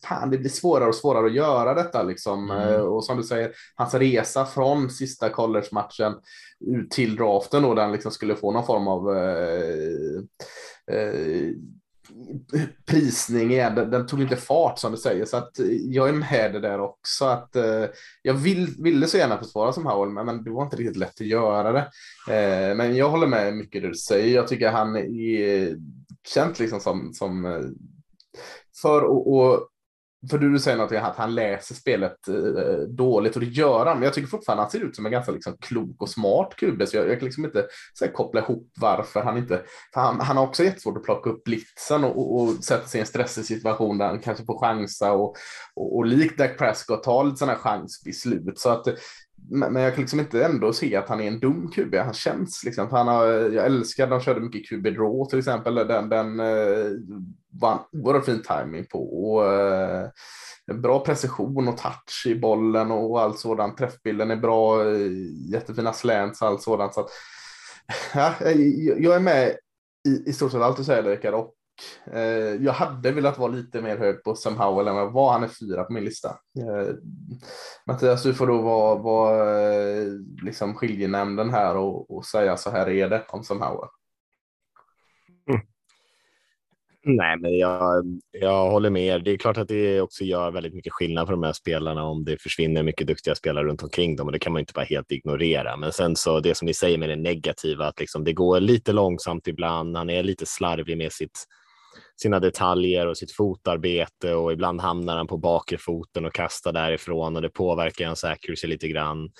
[0.08, 2.50] fan, det blir svårare och svårare att göra detta liksom.
[2.50, 2.82] Mm.
[2.82, 6.14] Och som du säger, hans resa från sista college-matchen
[6.66, 10.20] ut till draften då, där han liksom skulle få någon form av eh,
[10.96, 11.50] eh,
[12.86, 13.74] prisning igen.
[13.74, 16.60] Den, den, tog inte fart som du säger, så att eh, jag är med det
[16.60, 17.24] där också.
[17.24, 17.84] Att, eh,
[18.22, 21.20] jag vill, ville så gärna försvara som Howell, men, men det var inte riktigt lätt
[21.20, 21.90] att göra det.
[22.34, 24.34] Eh, men jag håller med mycket det du säger.
[24.34, 25.74] Jag tycker han är eh,
[26.28, 27.60] känt liksom som, som eh,
[28.82, 29.69] för att
[30.30, 33.96] för du säger något att han läser spelet eh, dåligt och det gör han.
[33.96, 36.88] Men jag tycker fortfarande han ser ut som en ganska liksom, klok och smart QB.
[36.88, 39.62] Så jag, jag kan liksom inte så här, koppla ihop varför han inte...
[39.94, 42.98] För han, han har också jättesvårt att plocka upp blitzen och, och, och sätta sig
[42.98, 45.36] i en stressig situation där han kanske får chansa och,
[45.74, 48.58] och, och likt Dak Prescott ta lite sådana chansbeslut.
[48.58, 48.86] Så att
[49.50, 51.94] men jag kan liksom inte ändå se att han är en dum QB.
[51.94, 55.74] Han känns liksom, han har, jag älskar, de körde mycket QB draw till exempel.
[55.74, 56.90] Den, den eh,
[57.50, 59.30] var oerhört fin timing på.
[59.32, 60.08] Och, eh,
[60.74, 63.78] bra precision och touch i bollen och allt sådant.
[63.78, 65.10] Träffbilden är bra, eh,
[65.52, 66.94] jättefina slants och allt sådant.
[66.94, 67.10] Så att,
[68.14, 68.34] ja,
[68.98, 69.56] jag är med
[70.08, 71.54] i, i stort sett allt du säger Rickard och
[72.12, 75.32] Eh, jag hade velat vara lite mer hög på Sam Howell än vad var.
[75.32, 76.28] Han är fyra på min lista.
[76.28, 76.94] Eh,
[77.86, 80.06] Mattias, du får då vara, vara eh,
[80.42, 83.88] liksom skiljenämnden här och, och, säga så här är det om Sam Howell.
[85.48, 85.60] Mm.
[87.02, 89.24] Nej, men jag, jag håller med.
[89.24, 92.24] Det är klart att det också gör väldigt mycket skillnad för de här spelarna om
[92.24, 95.12] det försvinner mycket duktiga spelare runt omkring dem och det kan man inte bara helt
[95.12, 95.76] ignorera.
[95.76, 98.92] Men sen så det som ni säger med det negativa, att liksom det går lite
[98.92, 99.96] långsamt ibland.
[99.96, 101.46] Han är lite slarvig med sitt
[102.16, 107.36] sina detaljer och sitt fotarbete och ibland hamnar han på bakre foten och kastar därifrån
[107.36, 109.30] och det påverkar hans accuracy lite grann.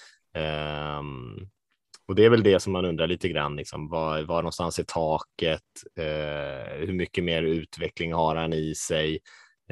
[0.98, 1.48] Um,
[2.08, 4.84] och det är väl det som man undrar lite grann, liksom, var, var någonstans är
[4.84, 5.62] taket?
[5.98, 9.18] Uh, hur mycket mer utveckling har han i sig?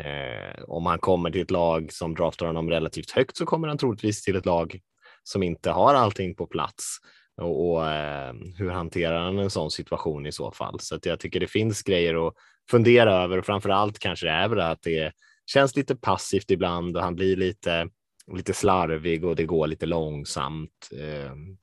[0.00, 3.78] Uh, om han kommer till ett lag som draftar honom relativt högt så kommer han
[3.78, 4.80] troligtvis till ett lag
[5.22, 6.98] som inte har allting på plats
[7.38, 10.80] och, och eh, hur hanterar han en sån situation i så fall?
[10.80, 12.34] Så att jag tycker det finns grejer att
[12.70, 15.12] fundera över och framför allt kanske det är väl att det
[15.46, 17.88] känns lite passivt ibland och han blir lite,
[18.32, 20.88] lite slarvig och det går lite långsamt.
[21.00, 21.56] Ehm,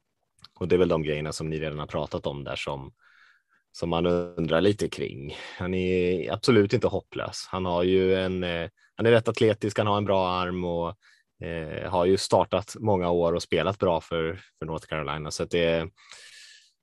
[0.60, 2.94] och det är väl de grejerna som ni redan har pratat om där som,
[3.72, 5.36] som man undrar lite kring.
[5.58, 7.48] Han är absolut inte hopplös.
[7.52, 10.96] Han har ju en, eh, han är rätt atletisk, han har en bra arm och
[11.48, 15.32] eh, har ju startat många år och spelat bra för, för North Carolina.
[15.32, 15.90] Så att det,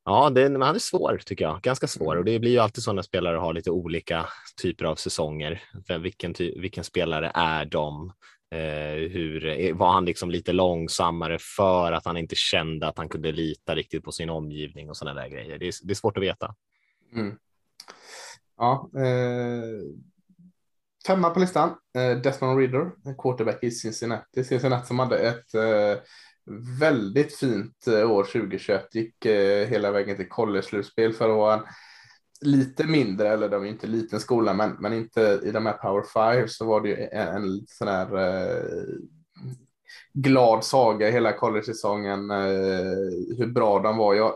[0.04, 2.92] ja, det, han är svår tycker jag, ganska svår och det blir ju alltid så
[2.92, 4.26] när spelare har lite olika
[4.62, 5.62] typer av säsonger.
[6.00, 8.12] Vilken, ty, vilken spelare är de?
[8.52, 13.08] Eh, hur, eh, var han liksom lite långsammare för att han inte kände att han
[13.08, 15.58] kunde lita riktigt på sin omgivning och sådana där grejer.
[15.58, 16.54] Det är, det är svårt att veta.
[17.14, 17.36] Mm.
[18.56, 19.80] Ja, eh,
[21.06, 24.44] femma på listan, eh, Desmond Ridder, quarterback i Cincinnati.
[24.44, 26.02] Cincinnati som hade ett eh,
[26.78, 31.62] väldigt fint eh, år 2021, gick eh, hela vägen till college-slutspel för att vara
[32.40, 36.02] lite mindre, eller de är inte liten skola, men, men inte i de här Power
[36.02, 38.94] Five så var det ju en, en sån här eh,
[40.12, 44.14] glad saga hela college-säsongen, eh, hur bra de var.
[44.14, 44.34] Jag,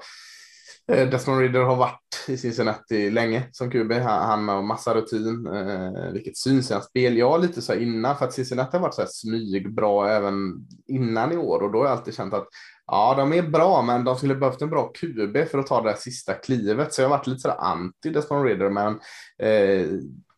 [0.92, 3.92] Eh, Desmond Ridder har varit i Cincinnati länge som QB.
[3.92, 7.16] Han, han har massa rutin, eh, vilket syns i hans spel.
[7.16, 11.32] Jag lite så här innan, för att Cincinnati har varit så här smygbra även innan
[11.32, 12.48] i år och då har jag alltid känt att
[12.86, 15.88] Ja, de är bra, men de skulle behövt en bra QB för att ta det
[15.88, 16.94] där sista klivet.
[16.94, 18.92] Så jag har varit lite så där anti Desmond Ridder, men
[19.38, 19.88] eh,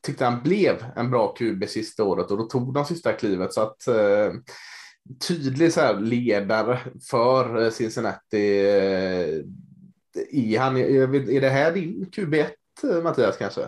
[0.06, 3.52] tyckte han blev en bra QB sista året och då tog de sista klivet.
[3.52, 4.32] Så att eh,
[5.28, 6.78] tydlig så här ledare
[7.10, 8.66] för eh, Cincinnati.
[8.68, 9.44] Eh,
[10.18, 12.46] Eh, i han, är det här din QB1
[12.90, 13.60] eh, Mattias kanske?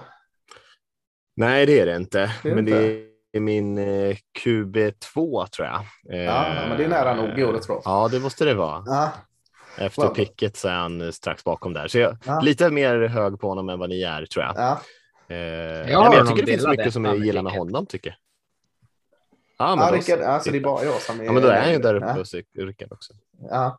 [1.37, 2.33] Nej, det är det inte.
[2.43, 2.81] Det är men inte.
[2.81, 5.85] det är min eh, QB2 tror jag.
[6.25, 7.83] Ja, men det är nära nog i årets draft.
[7.85, 8.83] Ja, det måste det vara.
[8.87, 9.13] Ja,
[9.79, 10.15] Efter Well.
[10.15, 11.89] picket så är han eh, strax bakom där.
[11.89, 12.41] Så jag Ja.
[12.41, 14.55] lite mer hög på honom än vad ni är tror jag.
[14.57, 14.81] ja.
[15.29, 18.17] Eh, men jag honom tycker det finns mycket som jag gillar med honom tycker jag.
[19.59, 20.25] Ja, men ja då Rickard, så.
[20.25, 21.25] alltså det är bara jag som är...
[21.25, 23.13] Ja, men då är han ju där uppe Ja, hos Rickard också.
[23.51, 23.79] ja.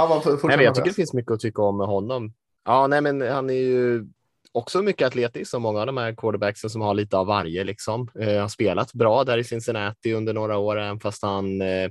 [0.00, 2.32] Ja Nej, men jag tycker det finns mycket att tycka om med honom.
[2.64, 4.06] Ja, nej, men han är ju
[4.52, 7.64] också mycket atletisk som många av de här quarterbacksen som har lite av varje.
[7.64, 8.08] Liksom.
[8.20, 11.90] Eh, har spelat bra där i Cincinnati under några år, även fast han eh,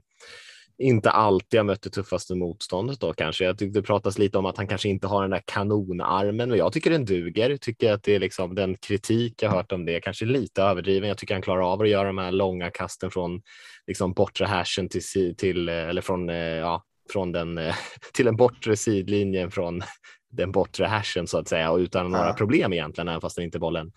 [0.77, 3.43] inte alltid har mött det tuffaste motståndet då kanske.
[3.45, 6.57] Jag tyckte det pratas lite om att han kanske inte har den där kanonarmen, men
[6.57, 7.57] jag tycker den duger.
[7.57, 11.09] Tycker att det är liksom den kritik jag hört om det kanske lite överdriven.
[11.09, 13.41] Jag tycker han klarar av att göra de här långa kasten från
[13.87, 17.75] liksom bortre hashen till, till eh, eller från, eh, ja, från den eh,
[18.13, 19.81] till den bortre sidlinjen från
[20.31, 22.33] den bortre hashen så att säga och utan några Ja.
[22.33, 23.91] problem egentligen, även fast den inte bollen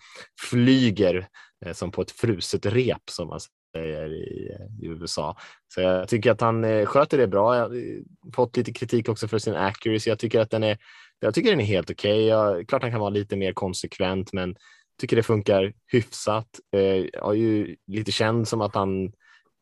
[0.49, 1.27] flyger
[1.65, 3.39] eh, som på ett fruset rep som man
[3.75, 4.51] säger i,
[4.81, 5.37] i USA.
[5.73, 7.55] Så jag tycker att han eh, sköter det bra.
[7.55, 8.01] Jag har eh,
[8.35, 10.09] fått lite kritik också för sin accuracy.
[10.09, 10.77] Jag tycker att den är,
[11.19, 12.35] jag tycker den är helt okej.
[12.35, 12.65] Okay.
[12.65, 14.55] Klart han kan vara lite mer konsekvent, men
[15.01, 16.47] tycker det funkar hyfsat.
[16.75, 19.11] Eh, jag är ju lite känd som att han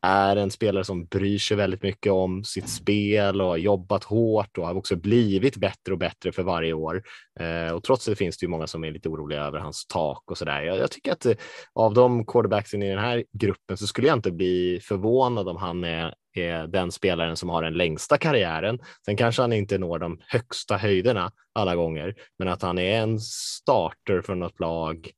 [0.02, 4.58] är en spelare som bryr sig väldigt mycket om sitt spel och har jobbat hårt
[4.58, 7.02] och har också blivit bättre och bättre för varje år.
[7.40, 10.30] Eh, och trots det finns det ju många som är lite oroliga över hans tak
[10.30, 10.62] och så där.
[10.62, 11.34] Jag, jag tycker att eh,
[11.72, 15.84] av de quarterbacksen i den här gruppen så skulle jag inte bli förvånad om han
[15.84, 18.78] är, är den spelaren som har den längsta karriären.
[19.04, 23.20] Sen kanske han inte når de högsta höjderna alla gånger, men att han är en
[23.20, 25.10] starter för något lag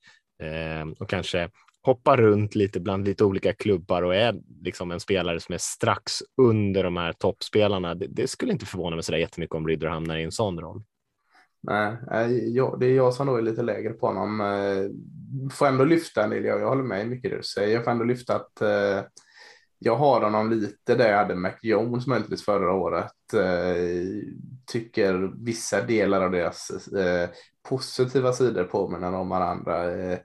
[0.43, 1.51] eh, och kanske
[1.85, 6.12] hoppar runt lite bland lite olika klubbar och är liksom en spelare som är strax
[6.37, 7.95] under de här toppspelarna.
[7.95, 10.61] Det, det skulle inte förvåna mig så där jättemycket om Ridder hamnar i en sån
[10.61, 10.82] roll.
[11.62, 14.41] Nej, eh, jag, det är jag som då är lite lägre på honom.
[14.41, 17.74] Eh, får ändå lyfta en del, jag, jag håller med i mycket det du säger.
[17.74, 19.01] Jag får ändå lyfta att eh,
[19.78, 23.35] jag har honom lite där jag hade McJones möjligtvis förra året.
[23.35, 24.22] Eh,
[24.66, 27.28] tycker vissa delar av deras eh,
[27.68, 29.95] positiva sidor påminner om varandra.
[29.95, 30.18] Eh,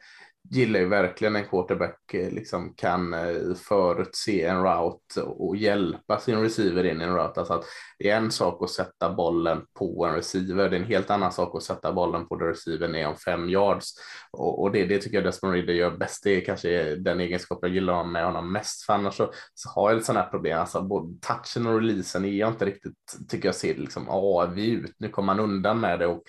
[0.52, 6.42] gillar ju verkligen en quarterback eh, liksom kan eh, förutse en route och hjälpa sin
[6.42, 7.40] receiver in i en route.
[7.40, 7.66] Alltså att
[8.00, 11.32] det är en sak att sätta bollen på en receiver, det är en helt annan
[11.32, 13.94] sak att sätta bollen på där receivern är om fem yards.
[14.32, 16.24] Och, och det, det tycker jag Desmond Ridder gör bäst.
[16.24, 18.86] Det är kanske den egenskapen jag gillar med honom mest.
[18.86, 20.60] För annars så, så har jag ett sådana här problem.
[20.60, 22.94] Alltså både touchen och releasen är jag inte riktigt,
[23.30, 26.08] tycker jag ser liksom, ja, vi ut, nu kommer han undan med det.
[26.08, 26.24] Och,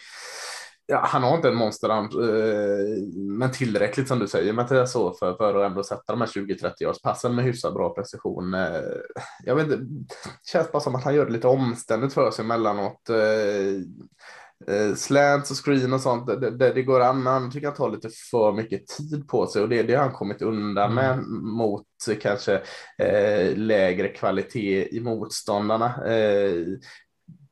[0.91, 5.34] Ja, han har inte en monsterhand, eh, men tillräckligt som du säger Mattias så för,
[5.34, 8.55] för att ändå sätta de här 20-30 års passen med hyfsat bra precision.
[8.55, 8.80] Eh,
[9.45, 12.45] jag vet inte, det känns bara som att han gör det lite omständigt för sig
[12.45, 13.11] emellanåt.
[13.11, 13.74] Eh,
[14.74, 17.76] eh, slants och screen och sånt, det, det, det går an, men han tycker han
[17.76, 21.18] tar lite för mycket tid på sig och det, det har han kommit undan med
[21.28, 21.86] mot
[22.20, 22.62] kanske
[22.99, 26.07] eh, lägre kvalitet i motståndarna.
[26.07, 26.53] Eh,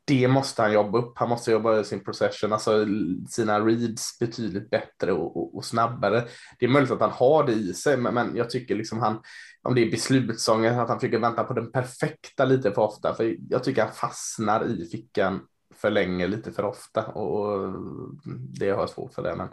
[0.08, 1.12] det måste han jobba upp.
[1.18, 2.86] Han måste jobba sin procession, alltså
[3.28, 6.24] sina reads betydligt bättre och, och, och, snabbare.
[6.58, 9.20] Det är möjligt att han har det i sig, men, men jag tycker liksom han,
[9.62, 13.14] om det är beslutsånger, att han försöker vänta på den perfekta lite för ofta.
[13.14, 15.40] För jag tycker han fastnar i fickan
[15.74, 17.72] för länge lite för ofta och, och
[18.58, 19.36] det har jag svårt för det.
[19.36, 19.48] Men,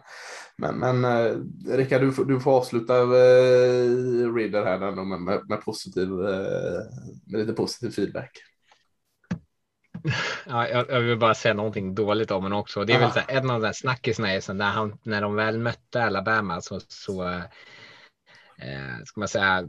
[0.57, 1.37] men, men eh,
[1.77, 6.81] Rickard, du, får- du får avsluta eh, Ridder här med, med, med, positiv, eh,
[7.25, 8.31] med lite positiv feedback.
[10.45, 12.83] Ja, jag, jag vill bara säga någonting dåligt om honom också.
[12.83, 13.13] Det är Aha.
[13.13, 16.03] väl här, en av de där snackisarna är så när, han, när de väl mötte
[16.03, 17.27] Alabama så, så
[18.57, 19.67] eh, ska man säga,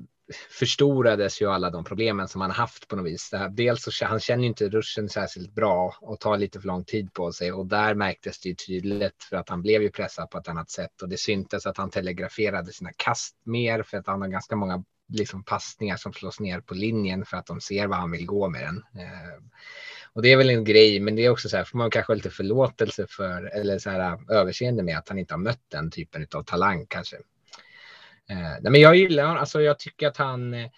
[0.50, 3.32] förstorades ju alla de problemen som han haft på något vis.
[3.32, 6.84] Här, dels så han känner ju inte ruschen särskilt bra och tar lite för lång
[6.84, 10.30] tid på sig och där märktes det ju tydligt för att han blev ju pressad
[10.30, 14.06] på ett annat sätt och det syntes att han telegraferade sina kast mer för att
[14.06, 17.86] han har ganska många liksom passningar som slås ner på linjen för att de ser
[17.86, 18.76] vad han vill gå med den.
[18.76, 19.42] Eh,
[20.12, 22.14] och det är väl en grej, men det är också så här, får man kanske
[22.14, 25.90] lite förlåtelse för eller så här eh, överseende med att han inte har mött den
[25.90, 27.16] typen av talang kanske.
[28.30, 30.70] Eh, nej, men jag gillar, alltså jag tycker att han, eh,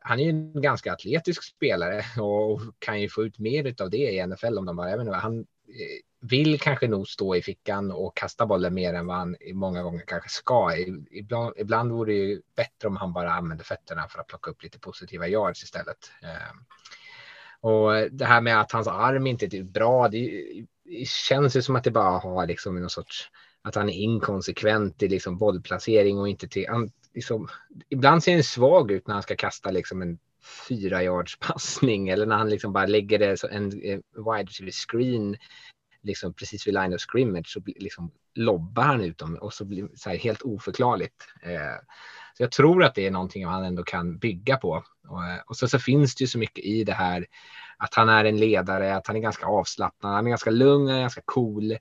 [0.00, 4.26] han är en ganska atletisk spelare och kan ju få ut mer av det i
[4.26, 8.46] NFL om de bara, även han Eh, vill kanske nog stå i fickan och kasta
[8.46, 10.76] bollen mer än vad han många gånger kanske ska.
[11.10, 14.62] Ibland, ibland vore det ju bättre om han bara använde fötterna för att plocka upp
[14.62, 16.10] lite positiva yards istället.
[16.22, 16.56] Eh,
[17.60, 20.44] och det här med att hans arm inte är bra, det,
[21.06, 23.30] känns ju som att det bara har liksom någon sorts
[23.62, 26.66] att han är inkonsekvent i liksom bollplacering och inte till.
[26.68, 27.48] Han, liksom,
[27.88, 30.18] ibland ser han svag ut när han ska kasta liksom en
[30.68, 34.72] fyra yards passning eller när han liksom bara lägger det så en, eh, wide receiver
[34.72, 35.36] screen
[36.02, 39.82] liksom precis vid line of scrimmage så liksom lobbar han ut dem och så blir
[39.82, 41.24] det så här helt oförklarligt.
[41.42, 41.76] Eh,
[42.36, 44.84] så jag tror att det är någonting han ändå kan bygga på.
[45.04, 47.26] Eh, och, så, så finns det ju så mycket i det här
[47.76, 50.96] att han är en ledare, att han är ganska avslappnad, han är ganska lugn, han
[50.96, 51.76] är ganska cool.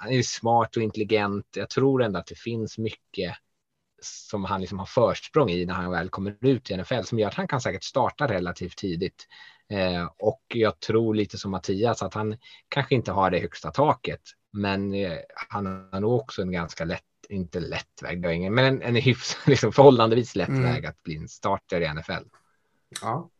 [0.00, 1.46] Han är smart och intelligent.
[1.56, 3.36] Jag tror ändå att det finns mycket
[4.06, 7.28] som han liksom har försprång i när han väl kommer ut i NFL som gör
[7.28, 9.26] att han kan säkert starta relativt tidigt.
[9.70, 12.36] Eh, och jag tror lite som Mattias att han
[12.68, 14.20] kanske inte har det högsta taket,
[14.52, 15.18] men eh,
[15.50, 18.20] han har nog också en ganska lätt, inte lätt väg,
[18.52, 20.62] men en, en hyfs, liksom förhållandevis lätt mm.
[20.62, 22.24] väg att bli en starter i NFL.
[23.02, 23.30] Ja.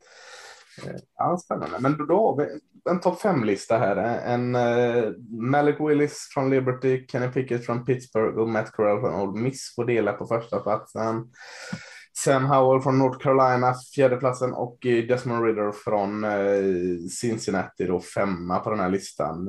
[0.83, 1.79] Eh, ja, spännande.
[1.81, 2.61] Men då, då har vi
[2.91, 3.97] en topp fem-lista här.
[4.25, 9.37] En uh, Malik Willis från Liberty, Kenny Pickett från Pittsburgh och Matt Corral från Old
[9.37, 11.25] Miss får dela på första platsen.
[12.17, 18.59] Sam Howell från North Carolina, fjärdeplatsen och eh, Desmond Ridder från uh, Cincinnati då femma
[18.59, 19.49] på den här listan.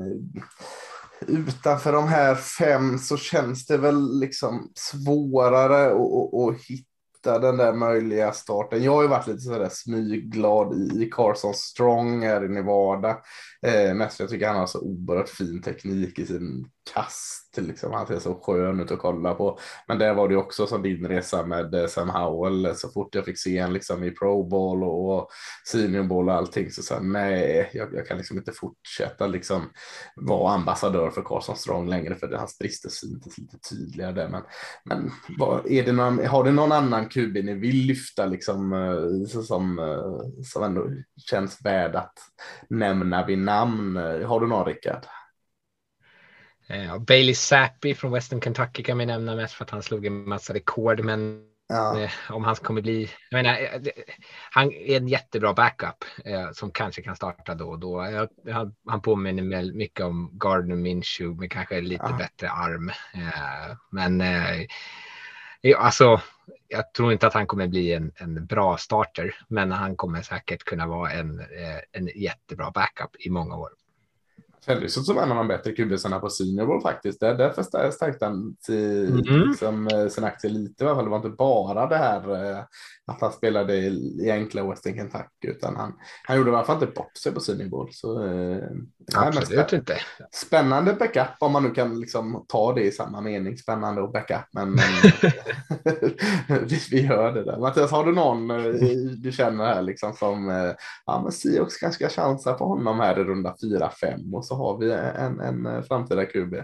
[1.27, 6.94] Utanför de här fem så känns det väl liksom svårare att hitta
[7.25, 8.83] hitta den där möjliga starten.
[8.83, 13.17] Jag har ju varit lite sådär smygglad i Carson Strong här i Nevada.
[13.61, 17.57] Eh, mest för jag tycker han har så oerhört fin teknik i sin kast.
[17.57, 17.93] Liksom.
[17.93, 19.59] Han ser så skön ut att kolla på.
[19.87, 22.75] Men där var det också som din resa med eh, Sam Howell.
[22.75, 25.29] Så fort jag fick se en liksom i Pro Bowl och
[25.71, 29.69] Senior Bowl och allting så sa nej, jag, jag, kan liksom inte fortsätta liksom
[30.15, 34.29] vara ambassadör för Carson Strong längre för det hans brister syntes lite tydligare där.
[34.29, 34.43] Men,
[34.83, 39.41] men vad, är det någon, har du någon annan QB ni vill lyfta liksom eh,
[39.41, 40.89] som, eh, som ändå
[41.29, 42.13] känns värd att
[42.69, 43.95] nämna vid namn?
[44.25, 45.05] Har du någon Rickard?
[46.67, 50.29] Eh, Bailey Zappi från Western Kentucky kan vi nämna mest för att han slog en
[50.29, 50.99] massa rekord.
[50.99, 52.01] Men ja.
[52.01, 53.91] eh, om han kommer bli, jag menar, eh,
[54.51, 58.01] han är en jättebra backup eh, som kanske kan starta då och då.
[58.51, 62.17] Han, han påminner mycket om Gardner Minshew med kanske lite ja.
[62.17, 62.89] bättre arm.
[62.89, 64.23] Eh, men
[65.77, 66.21] alltså,
[66.67, 70.63] jag tror inte att han kommer bli en, en bra starter, men han kommer säkert
[70.63, 71.43] kunna vara en,
[71.91, 73.69] en jättebra backup i många år.
[74.65, 77.19] Kändes som en av de bättre kubisarna på Senior faktiskt.
[77.19, 79.49] Där, därför stärkte han till, mm.
[79.49, 81.05] liksom, eh, sin aktie lite i alla fall.
[81.05, 82.63] Det var inte bara det här eh,
[83.07, 85.93] att han spelade i, i enkla Western Kentucky utan han,
[86.23, 87.89] han gjorde i alla fall inte bort sig på Senior Bowl.
[87.91, 88.63] Så, eh,
[89.15, 89.97] Absolut inte.
[90.31, 93.57] Spännande backup om man nu kan liksom ta det i samma mening.
[93.57, 94.45] Spännande och backup.
[94.51, 94.85] Men, men
[96.67, 97.57] vi, vi hör det där.
[97.57, 98.57] Mattias, har du någon eh,
[99.17, 100.47] du känner här liksom som
[101.05, 104.77] ja, men Siox kanske ska chansa på honom här i runda 4-5 och så har
[104.77, 106.55] vi en, en framtida QB.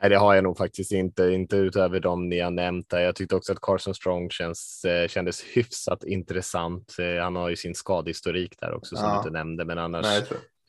[0.00, 2.86] Nej, det har jag nog faktiskt inte, inte utöver dem ni har nämnt.
[2.90, 6.96] Jag tyckte också att Carson Strong känns, eh, kändes hyfsat intressant.
[6.98, 9.12] Eh, han har ju sin skadehistorik där också som ja.
[9.12, 10.22] du inte nämnde, men annars Nej,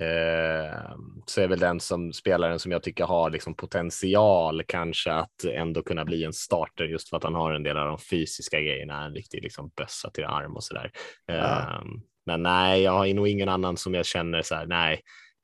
[0.09, 5.43] eh, så är väl den som spelaren som jag tycker har liksom potential kanske att
[5.43, 8.61] ändå kunna bli en starter just för att han har en del av de fysiska
[8.61, 10.91] grejerna, en riktig liksom bössa till arm och så där.
[11.25, 11.34] Ja.
[11.34, 11.82] Eh,
[12.25, 15.01] men nej, jag har nog ingen annan som jag känner så här, nej,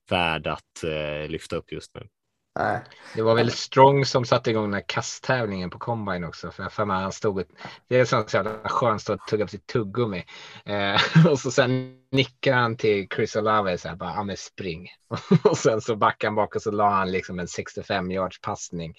[0.09, 2.01] värd att eh, lyfta upp just nu.
[2.57, 2.81] Nej.
[3.15, 6.51] Det var väl Strong som satte igång den här kasttävlingen på Combine också.
[6.51, 7.43] För jag för mig han stod
[7.87, 10.25] det är så jävla skönt att tugga på sitt tuggummi.
[10.65, 14.87] Eh, och så sen nickar han till Chris Olave så här bara, ja men spring.
[15.43, 18.95] och sen så backade han bak och så la han liksom en 65 yards passning.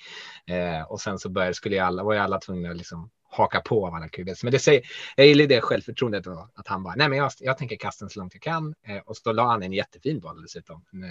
[0.47, 3.61] Eh, och sen så började, skulle ju alla, var ju alla tvungna att liksom haka
[3.61, 4.43] på av alla QBs.
[4.43, 4.83] Men det säger,
[5.17, 8.11] jag gillar det självförtroendet då, att han bara, nej men jag, jag tänker kasta den
[8.11, 8.75] så långt jag kan.
[8.87, 10.85] Eh, och så la han en jättefin boll dessutom.
[10.93, 11.03] En,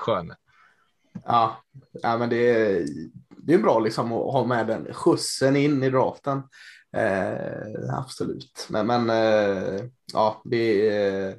[0.00, 0.34] skön.
[1.24, 2.86] Ja, ja men det är,
[3.28, 6.42] det är bra liksom att ha med den skjutsen in i draften.
[6.96, 9.80] Eh, absolut, men, men eh,
[10.12, 11.34] ja, det, eh,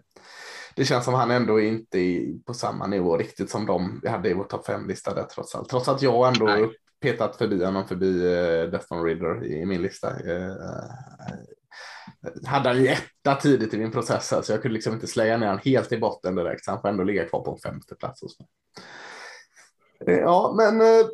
[0.75, 4.29] det känns som han ändå inte är på samma nivå riktigt som de vi hade
[4.29, 5.69] i vår topp fem-lista där trots allt.
[5.69, 6.69] Trots att jag ändå Nej.
[7.01, 10.09] petat förbi honom förbi eh, Desmond Ridder i, i min lista.
[10.09, 10.55] Eh,
[12.45, 15.37] hade han ju etta tidigt i min process här, så jag kunde liksom inte slänga
[15.37, 17.95] ner han helt i botten direkt, så han får ändå ligga kvar på en femte
[17.95, 18.21] plats.
[18.21, 18.47] hos mig.
[20.07, 21.05] Eh, Ja, men eh,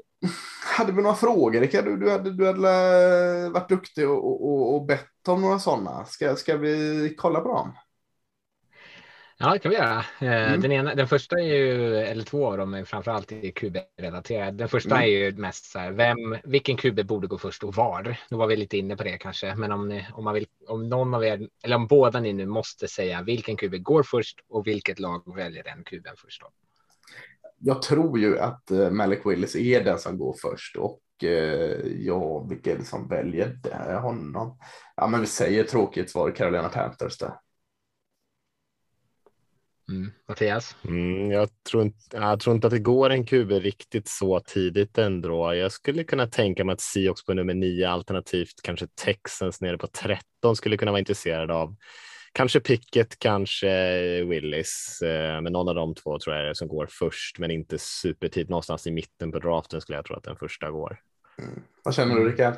[0.78, 1.86] hade vi några frågor, Rickard?
[1.86, 6.06] Du, du, hade, du hade eh, varit duktig och, och, och- bett om några sådana.
[6.06, 7.74] Ska, ska vi kolla på dem?
[9.40, 10.06] Ja, det kan vi göra.
[10.20, 10.62] Mm.
[10.62, 14.52] Den, ena, den första är ju, eller två av dem är framförallt QB-relaterade.
[14.58, 15.04] Den första Mm.
[15.04, 18.18] är ju mest så här, vem, vilken QB borde gå först och var?
[18.30, 20.90] Nu var vi lite inne på det kanske, men om, ni, om, man vill, om
[20.90, 24.68] någon av er, eller om båda ni nu måste säga vilken QB går först och
[24.68, 26.48] vilket lag väljer den QBn först då?
[27.60, 32.40] Jag tror ju att eh, Malik Willis är den som går först och eh, ja,
[32.50, 34.00] vilka är det som väljer det?
[34.02, 34.60] honom?
[34.96, 37.34] Ja, men vi säger tråkigt svar Carolina Panthers där.
[39.90, 40.12] Mm.
[40.28, 40.76] Mattias?
[40.84, 44.98] Mm, jag, tror inte, jag tror inte att det går en QB riktigt så tidigt
[44.98, 45.54] ändå.
[45.54, 49.88] Jag skulle kunna tänka mig att Seahawks på nummer 9 alternativt kanske Texans nere på
[49.88, 51.76] 13 skulle kunna vara intresserad av.
[52.32, 53.70] Kanske Pickett, kanske
[54.24, 57.52] Willis, eh, men någon av de två tror jag är det som går först, men
[57.52, 58.50] inte supertid.
[58.50, 61.00] Någonstans i mitten på draften skulle jag tro att den första går.
[61.84, 62.54] Vad känner du Rickard?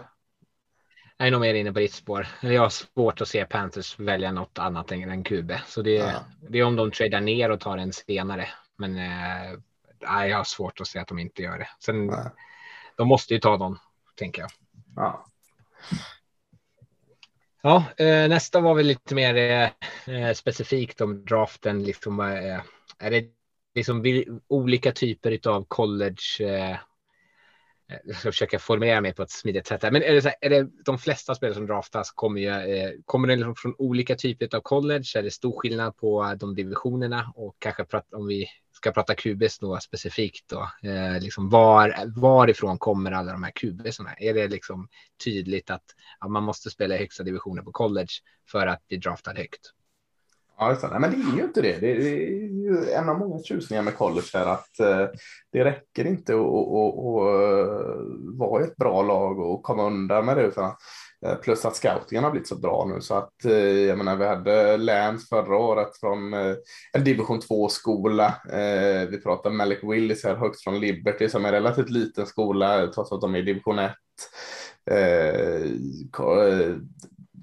[1.17, 2.27] Jag är nog mer inne på ditt spår.
[2.41, 5.51] Jag har svårt att se Panthers välja något annat än en QB.
[5.67, 6.25] Så det, Ja.
[6.49, 8.47] det är om de tradar ner och tar en senare.
[8.77, 9.59] Men eh,
[10.01, 11.69] nej, jag har svårt att se att de inte gör det.
[11.79, 12.25] Sen, Nej.
[12.97, 13.77] de måste ju ta någon,
[14.15, 14.51] tänker jag.
[14.95, 15.25] Ja.
[17.61, 19.69] Ja, eh, nästa var väl lite mer eh,
[20.15, 21.83] eh, specifikt om draften.
[21.83, 22.19] Liksom,
[22.99, 23.25] är det
[23.75, 24.03] liksom
[24.47, 26.21] olika typer av college?
[28.05, 29.83] Jag ska försöka formulera mig på ett smidigt sätt.
[29.83, 29.91] Här.
[29.91, 32.91] Men är det, så här, är det de flesta spelare som draftas kommer ju eh,
[33.05, 35.05] kommer det liksom från olika typer av college?
[35.15, 39.15] Är det stor skillnad på eh, de divisionerna och kanske prat, om vi ska prata
[39.15, 44.13] QBs då specifikt då, eh, liksom var, varifrån kommer alla de här QBsarna?
[44.13, 44.87] Är det liksom
[45.23, 45.83] tydligt att
[46.19, 48.11] att man måste spela i högsta divisionen på college
[48.51, 49.73] för att bli draftad högt?
[50.59, 50.87] Ja, det.
[50.87, 51.77] Nej, men det är ju inte det.
[51.79, 51.95] Det är
[52.49, 55.07] ju en av många tjusningar med college här att eh,
[55.51, 60.37] det räcker inte att att- att- att, vara ett bra lag och komma undan med
[60.37, 60.43] det.
[60.43, 60.71] Utan,
[61.25, 64.25] eh, plus att scoutingen har blivit så bra nu så att eh, jag menar, vi
[64.27, 66.33] hade Lance förra året från
[66.93, 68.33] en division 2-skola.
[69.09, 73.11] Vi pratar Malik Willis här högt från Liberty som är en relativt liten skola trots
[73.11, 73.91] att de är i division 1.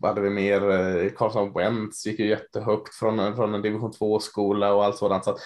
[0.07, 0.71] Vad hade vi mer?
[0.71, 5.25] Eh, Carson Wentz gick ju jättehögt från, från en division 2-skola och allt sådant.
[5.25, 5.39] Så att,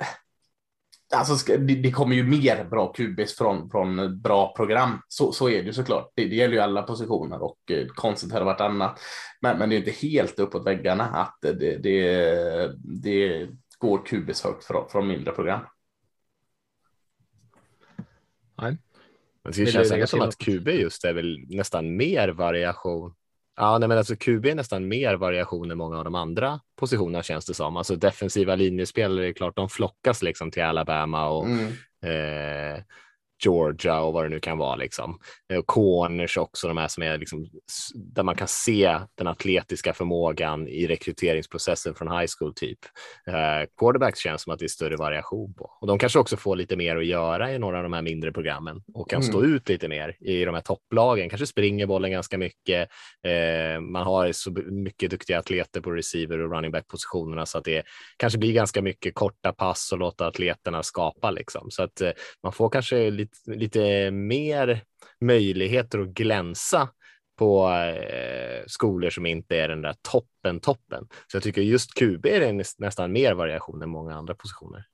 [0.00, 5.02] eh, alltså, det, det kommer ju mer bra QBs från, från bra program.
[5.08, 6.12] Så, så är det ju såklart.
[6.14, 9.00] Det, det gäller ju alla positioner och eh, konstigt hade varit annat.
[9.40, 13.48] Men, men det är inte helt uppåt väggarna att det, det, det
[13.78, 15.60] går QBs högt från, från mindre program.
[18.62, 18.78] Nej.
[19.44, 23.14] Men det känns ändå som att QB just är väl nästan mer variation.
[23.56, 27.22] Ja, nej, men alltså QB är nästan mer variation än många av de andra positionerna
[27.22, 27.76] känns det som.
[27.76, 31.66] Alltså defensiva linjespelare är klart, de flockas liksom till Alabama och Mm.
[32.04, 32.82] eh,
[33.44, 35.18] Georgia och vad det nu kan vara liksom.
[35.52, 37.46] Eh, Och corners också, de här som är liksom
[37.94, 42.78] där man kan se den atletiska förmågan i rekryteringsprocessen från high school typ.
[43.26, 46.56] Eh, quarterbacks känns som att det är större variation på och de kanske också får
[46.56, 49.28] lite mer att göra i några av de här mindre programmen och kan Mm.
[49.32, 51.28] stå ut lite mer i de här topplagen.
[51.28, 52.88] Kanske springer bollen ganska mycket.
[53.26, 57.64] Eh, man har så mycket duktiga atleter på receiver och running back positionerna så att
[57.64, 57.82] det
[58.16, 62.10] kanske blir ganska mycket korta pass och låta atleterna skapa liksom så att eh,
[62.42, 64.82] man får kanske lite, lite mer
[65.20, 66.88] möjligheter att glänsa
[67.38, 71.06] på eh, skolor som inte är den där toppen toppen.
[71.26, 74.86] Så jag tycker just QB är det nästan mer variation än många andra positioner.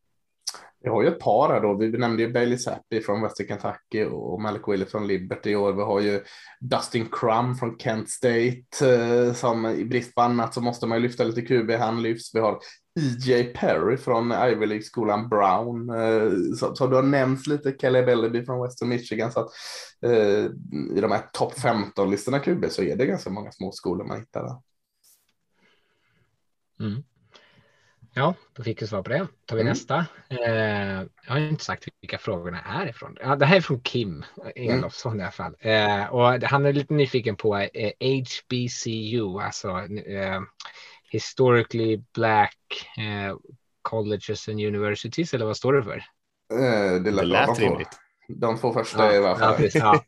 [0.88, 1.74] Vi har ju ett par här då.
[1.74, 5.54] Vi nämnde ju Bailey Zappi från Western Kentucky och Malik Willis från Liberty.
[5.54, 6.22] Och vi har ju
[6.60, 11.02] Dustin Crum från Kent State eh, som i brist på annat så måste man ju
[11.02, 11.70] lyfta lite QB.
[11.70, 12.34] Han lyfts.
[12.34, 12.58] Vi har
[13.00, 13.44] E.J.
[13.44, 15.90] Perry från Ivy League-skolan Brown.
[15.90, 19.32] Eh, så, så du har nämnt lite Kelly Bellaby från Western Michigan.
[19.32, 19.50] Så att,
[20.02, 20.44] eh,
[20.96, 24.42] I de här topp 15-listorna QB så är det ganska många små skolor man hittar
[24.42, 24.56] där.
[26.86, 27.02] Mm.
[28.14, 29.26] Ja, då fick vi svar på det.
[29.46, 29.70] tar vi Mm.
[29.70, 30.06] nästa.
[30.28, 33.16] Eh, jag har inte sagt vilka frågorna är ifrån.
[33.20, 35.56] Ja, det här är från Kim Elofsson i alla fall.
[35.60, 39.68] Eh, och han är lite nyfiken på eh, HBCU, alltså
[40.06, 40.40] eh,
[41.10, 42.56] Historically Black
[42.98, 43.36] eh,
[43.82, 45.96] Colleges and Universities, eller vad står det för?
[45.96, 47.46] Eh, det Det lät, bra.
[47.46, 47.88] lät rimligt.
[48.28, 49.50] De två första Ja, i alla fall.
[49.50, 50.04] ja, precis, ja.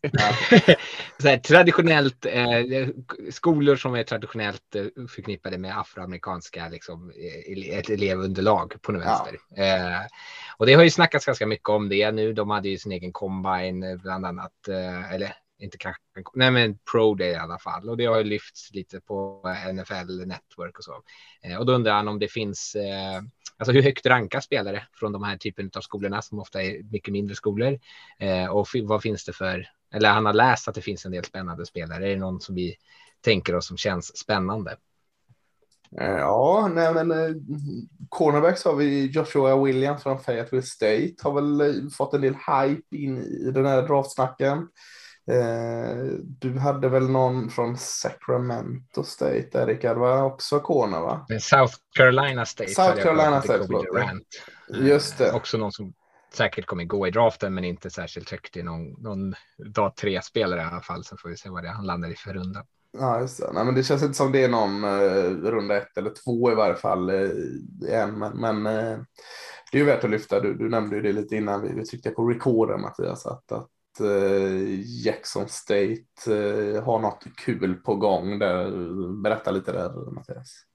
[1.30, 2.88] här, traditionellt, eh,
[3.30, 9.36] skolor som är traditionellt eh, förknippade med afroamerikanska liksom, eh, ett elevunderlag på något vänster.
[9.56, 10.00] Eh,
[10.56, 12.32] och det har ju snackats ganska mycket om det nu.
[12.32, 16.02] De hade ju sin egen combine eh, bland annat, eh, eller inte kanske,
[16.34, 17.88] nej men Pro Day i alla fall.
[17.88, 19.42] Och det har ju lyfts lite på
[19.74, 21.02] NFL Network och så.
[21.42, 23.22] Eh, och då undrar han om det finns, eh,
[23.56, 27.12] alltså hur högt rankas spelare från de här typen av skolorna som ofta är mycket
[27.12, 27.78] mindre skolor.
[28.18, 31.24] Eh, och vad finns det för, eller han har läst att det finns en del
[31.24, 32.04] spännande spelare.
[32.04, 32.76] Är det någon som vi
[33.20, 34.76] tänker oss som känns spännande?
[35.92, 37.36] Ja, nej men eh,
[38.08, 43.18] cornerbacks har vi Joshua Williams från Fayetteville State har väl fått en del hype in
[43.18, 44.68] i den här draftsnacken.
[45.26, 50.24] Eh, du hade väl någon från Sacramento State där Rickard, va?
[50.24, 51.26] Också corner va?
[51.28, 52.70] Men South Carolina State.
[52.70, 53.86] South Carolina State, förlåt.
[54.68, 55.28] Just det.
[55.28, 55.92] Eh, Också någon som
[56.32, 59.34] säkert kommer gå i draften, men inte särskilt högt i någon, någon
[59.74, 61.04] dag tre spelare i alla fall.
[61.04, 62.64] Så får vi se vad det han landar i för runda.
[62.92, 63.52] Ja, just det.
[63.52, 66.54] Nej, men det känns inte som det är någon eh, runda ett eller två i
[66.54, 68.18] varje fall eh, än.
[68.18, 68.98] Men, eh,
[69.72, 70.40] det är ju värt att lyfta.
[70.40, 73.26] Du, du nämnde ju det lite innan vi, vi tryckte på recorden Mattias.
[73.26, 73.66] Att, att eh,
[75.04, 78.38] Jackson State eh, har något kul på gång.
[78.38, 78.70] Där.
[79.22, 80.66] Berätta lite där Mattias.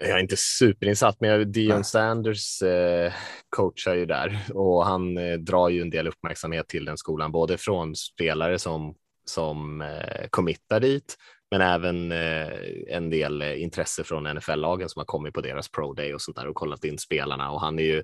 [0.00, 1.84] Jag är inte superinsatt, men Dion Nej.
[1.84, 3.12] Sanders eh,
[3.48, 7.58] coachar ju där och han eh, drar ju en del uppmärksamhet till den skolan, både
[7.58, 8.94] från spelare som,
[9.24, 11.16] som eh, committar dit,
[11.50, 12.48] men även eh,
[12.88, 16.36] en del eh, intresse från NFL-lagen som har kommit på deras pro day och sånt
[16.36, 17.50] där och kollat in spelarna.
[17.50, 18.02] Och han är ju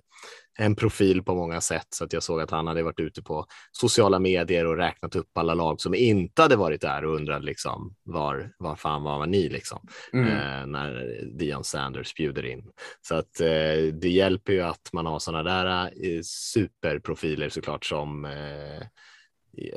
[0.58, 3.46] en profil på många sätt, så att jag såg att han hade varit ute på
[3.72, 7.94] sociala medier och räknat upp alla lag som inte hade varit där och undrade liksom
[8.02, 10.28] var, var fan var ni liksom Mm.
[10.28, 12.64] eh, när Dion Sanders bjuder in.
[13.02, 18.24] Så att eh, det hjälper ju att man har sådana där eh, superprofiler såklart som
[18.24, 18.82] eh,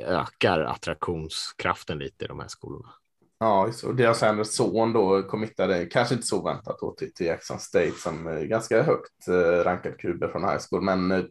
[0.06, 2.88] ökar attraktionskraften lite i de här skolorna.
[3.40, 7.58] Ja, och deras enda son då committade, kanske inte så väntat då till, till Jackson
[7.58, 10.82] State som är ganska högt eh, rankad QB från high school.
[10.82, 11.24] Men eh,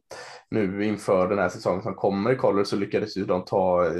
[0.50, 3.92] nu inför den här säsongen som kommer i college så lyckades ju de ta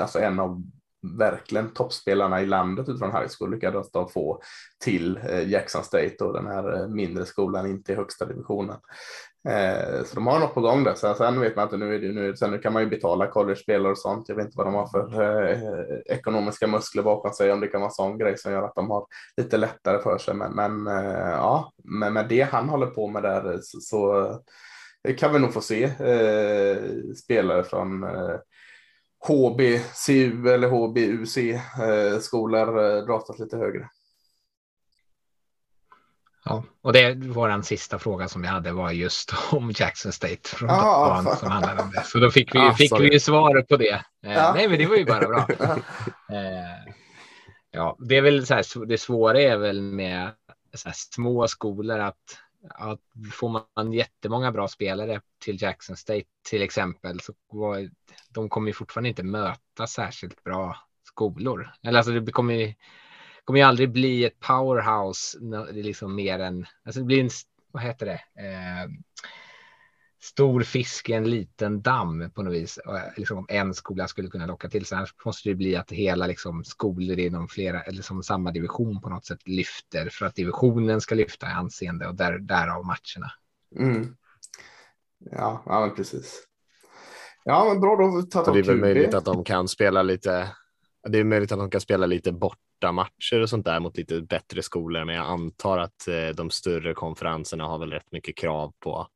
[0.00, 0.62] alltså en av
[1.02, 4.42] verkligen toppspelarna i landet utifrån high school lyckades de få
[4.84, 8.76] till eh, Jackson State och den här eh, mindre skolan inte i högsta divisionen.
[9.48, 10.94] Eh, så de har något på gång där.
[10.94, 13.26] Sen, sen vet man inte, nu, är det, nu, sen nu kan man ju betala
[13.26, 14.28] college-spelare och sånt.
[14.28, 17.80] Jag vet inte vad de har för eh, ekonomiska muskler bakom sig, om det kan
[17.80, 20.34] vara en sån grej som gör att de har lite lättare för sig.
[20.34, 24.32] Men, men eh, ja, men med det han håller på med där så, så
[25.18, 26.76] kan vi nog få se eh,
[27.16, 28.36] spelare från eh,
[29.28, 32.18] HBCU eller HBUC eh,
[32.78, 33.88] eh, draftas lite högre.
[36.44, 40.70] Ja, och det vår sista fråga som vi hade var just om Jackson State från
[40.70, 42.02] Ah, Dan som handlade om det.
[42.04, 43.06] Så då fick vi, Ah, fick sorry.
[43.08, 43.92] vi ju svaret på det.
[43.92, 44.52] Eh, Ja.
[44.54, 45.46] Nej, men det var ju bara bra.
[47.74, 50.30] Ja, det är väl så här, det svåra är väl med
[50.94, 53.00] små skolor att, att
[53.32, 57.88] får man jättemånga bra spelare till Jackson State till exempel så var,
[58.34, 61.70] de kommer ju fortfarande inte möta särskilt bra skolor.
[61.82, 62.74] Eller alltså det kommer ju,
[63.44, 65.38] kommer ju aldrig bli ett powerhouse.
[65.40, 67.30] Det är liksom mer än, alltså det blir en,
[67.72, 68.20] vad heter det?
[68.48, 68.90] Eh,
[70.22, 72.78] stor fisk i en liten damm på något vis.
[72.78, 74.96] Eh, liksom om en skola skulle kunna locka till sig.
[74.96, 79.08] Annars måste det bli att hela liksom, skolor inom flera eller som samma division på
[79.08, 83.32] något sätt lyfter för att divisionen ska lyfta i anseende och där, därav matcherna.
[83.76, 84.16] Mm.
[85.18, 86.46] Ja, ja, precis.
[87.44, 88.02] Ja, men bra då.
[88.02, 88.80] har vi tagit det är väl QB.
[88.80, 90.48] möjligt att de kan spela lite.
[91.08, 94.20] Det är möjligt att de kan spela lite borta matcher och sånt där mot lite
[94.20, 98.72] bättre skolor, men jag antar att eh, de större konferenserna har väl rätt mycket krav
[98.78, 99.06] på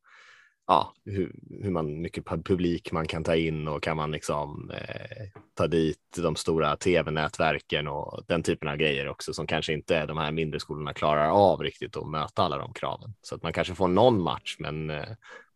[0.67, 4.71] ja, hur, hur man, mycket pub- publik man kan ta in och kan man liksom
[4.71, 10.05] eh, ta dit de stora tv-nätverken och den typen av grejer också som kanske inte
[10.05, 13.13] de här mindre skolorna klarar av riktigt att möta alla de kraven.
[13.21, 15.05] Så att man kanske får någon match, men eh,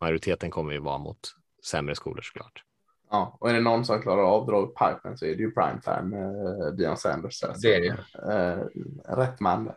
[0.01, 1.19] majoriteten kommer ju vara mot
[1.65, 2.63] sämre skolor såklart.
[3.11, 5.43] Ja, och är det någon som klarar av att dra upp pipen så är det
[5.43, 7.39] ju primetime eh, Dion Sanders.
[7.39, 7.55] där.
[7.61, 7.97] Det är det
[8.33, 9.71] eh, rätt man.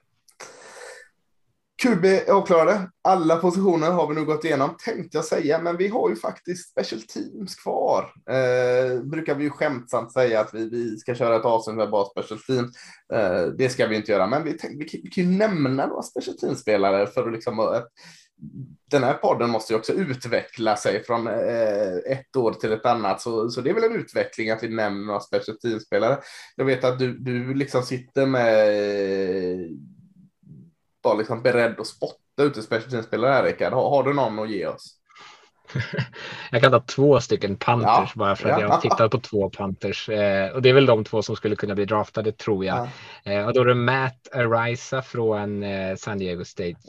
[1.82, 2.90] QB avklarade.
[3.02, 6.70] Alla positioner har vi nu gått igenom tänkte jag säga, men vi har ju faktiskt
[6.70, 8.12] special teams kvar.
[8.30, 12.04] Eh, brukar vi ju skämtsamt säga att vi, vi ska köra ett avsnitt med bara
[12.04, 12.76] special teams.
[13.14, 15.86] Eh, det ska vi inte göra, men vi, tänk, vi, kan, vi kan ju nämna
[15.86, 17.88] några special teams-spelare för att liksom att
[18.90, 23.20] den här podden måste ju också utveckla sig från eh, ett år till ett annat,
[23.20, 26.18] så, så det är väl en utveckling att vi nämner några special team-spelare.
[26.56, 28.68] Jag vet att du, du liksom sitter med
[29.52, 29.66] eh,
[31.02, 33.72] bara liksom beredd att spotta ut special team-spelare Rickard.
[33.72, 35.00] Har, har du någon att ge oss?
[36.50, 38.66] jag kan ta två stycken Panthers Ja, bara för att ja.
[38.66, 40.08] jag har tittat på två Panthers.
[40.08, 42.88] Eh, och det är väl de två som skulle kunna bli draftade tror jag.
[43.24, 46.80] Eh, och då är det Matt Arisa från eh, San Diego State.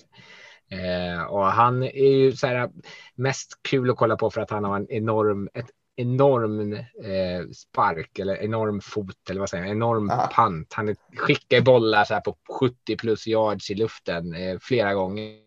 [0.69, 2.69] Eh, och han är ju så här
[3.15, 8.19] mest kul att kolla på för att han har en enorm, ett enorm eh, spark
[8.19, 10.29] eller enorm fot eller vad säger jag, enorm Ja.
[10.33, 10.73] pant.
[10.73, 15.37] Han skickar bollar så här på 70 plus yards i luften eh, flera gånger,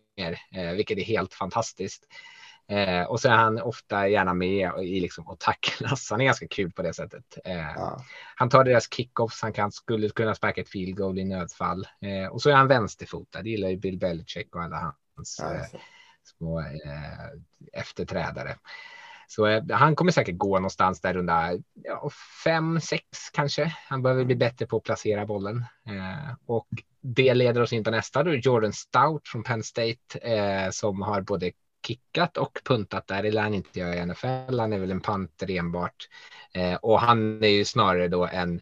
[0.55, 2.03] eh, vilket är helt fantastiskt.
[2.67, 6.07] Eh, och så är han ofta gärna med i liksom och tacklas.
[6.11, 7.37] Han är ganska kul på det sättet.
[7.45, 7.97] Eh.
[8.35, 9.41] Han tar deras kickoffs.
[9.41, 11.87] Han kan, skulle kunna sparka ett field goal i nödfall.
[12.31, 13.41] Och så är han vänsterfotad.
[13.41, 14.95] Det gillar ju Bill Belichick och alla hans
[15.39, 15.65] Ja, eh,
[16.23, 17.29] små eh,
[17.73, 18.55] efterträdare.
[19.27, 22.09] Så eh, han kommer säkert gå någonstans där runda ja,
[22.43, 23.03] fem, sex
[23.33, 23.75] kanske.
[23.87, 25.65] Han behöver bli bättre på att placera bollen.
[25.87, 26.67] Eh, och
[27.01, 31.21] det leder oss in på nästa då, Jordan Stout från Penn State eh, som har
[31.21, 31.51] både
[31.87, 33.23] kickat och puntat där.
[33.23, 34.59] Det lär han inte göra i NFL.
[34.59, 36.07] Han är väl en panter enbart.
[36.53, 38.61] Eh, och han är ju snarare då en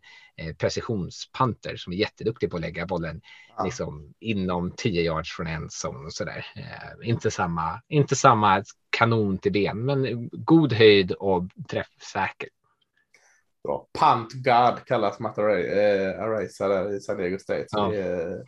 [0.57, 3.21] precisionspanter som är jätteduktig på att lägga bollen
[3.57, 3.63] Ja.
[3.63, 6.45] liksom inom 10 yards från en zon och sådär.
[6.55, 12.49] Eh, inte, samma, inte samma kanon till ben, men god höjd och träffsäker.
[13.63, 13.87] Bra.
[13.99, 17.65] Punt God kallas Matt Array- eh, Araiza där i San Diego State.
[17.69, 17.87] Ja.
[17.87, 18.45] det,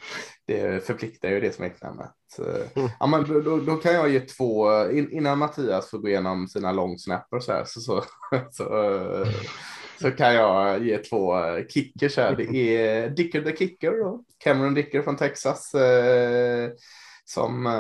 [0.48, 2.12] det förpliktar ju det smeknamnet.
[2.40, 5.98] Eh, Ja, men då, då, då kan jag ge två, eh, in, innan Mattias får
[5.98, 8.04] gå igenom sina långsnappers här så, så,
[8.52, 8.64] så,
[9.22, 9.28] eh,
[10.02, 12.36] så kan jag ge två eh, kickers här.
[12.36, 12.44] Det
[12.86, 14.24] är Dicker the Kicker då.
[14.44, 15.74] Cameron Dicker från Texas.
[15.76, 16.70] Eh,
[17.26, 17.72] som eh,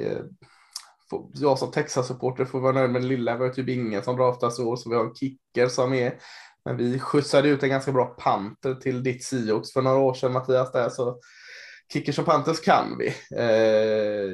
[0.00, 0.24] är,
[1.10, 3.36] får- jag som Texas-supporter får vara nöjd med det lilla.
[3.36, 6.18] Vi har typ ingen som draftas i år, så vi har en kicker som är
[6.64, 10.32] men vi skjutsade ut en ganska bra panter till ditt Seahawks för några år sedan
[10.32, 11.18] Mattias där så
[11.92, 13.06] kickers och panthers kan vi.
[13.38, 14.32] Eh,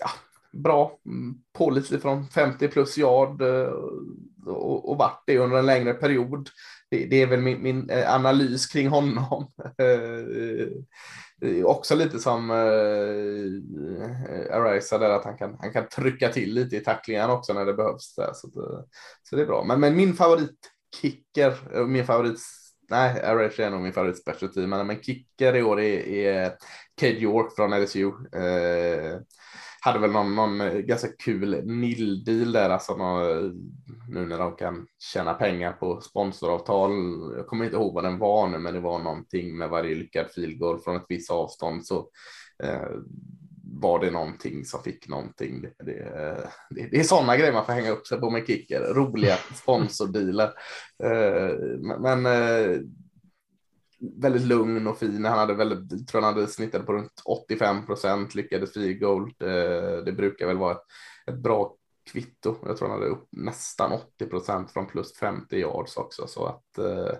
[0.00, 0.10] ja,
[0.52, 3.72] bra, Mm, pålitlig från 50 plus yard eh,
[4.46, 6.48] och, och varit det under en längre period.
[6.90, 9.52] Det, det är väl min, min eh, analys kring honom.
[11.42, 12.56] Eh, också lite som eh,
[14.56, 17.74] Arisa där att han kan, han kan trycka till lite i tacklingen också när det
[17.74, 18.14] behövs.
[18.14, 18.80] Där, så, det, eh,
[19.22, 19.64] så det är bra.
[19.64, 22.40] Men, men min favoritkicker, min favorit,
[22.90, 26.52] nej Arisa är nog min favorit special team, men, men kicker i år är, är
[27.00, 28.08] Cade York från LSU.
[28.32, 29.20] Eh,
[29.84, 33.52] hade väl någon, någon eh, ganska kul nil-deal där, alltså någon, eh,
[34.08, 36.90] nu när de kan tjäna pengar på sponsoravtal.
[37.36, 40.30] Jag kommer inte ihåg vad den var nu, men det var någonting med varje lyckad
[40.34, 42.08] filgård från ett visst avstånd så
[42.62, 42.88] eh,
[43.80, 45.62] var det någonting som fick någonting.
[45.62, 48.46] Det, det, eh, det, det är sådana grejer man får hänga upp sig på med
[48.46, 50.50] kicker, roliga sponsordealer.
[51.04, 51.56] Eh,
[52.00, 52.80] men eh,
[54.16, 55.24] väldigt lugn och fin.
[55.24, 59.32] Han hade väldigt, tror han hade snittat på runt 85 procent, lyckades field goal.
[59.38, 60.82] Det, det brukar väl vara ett,
[61.26, 61.76] ett bra
[62.12, 62.56] kvitto.
[62.66, 66.26] Jag tror han hade upp nästan 80 procent från plus 50 yards också.
[66.26, 67.16] Så att eh,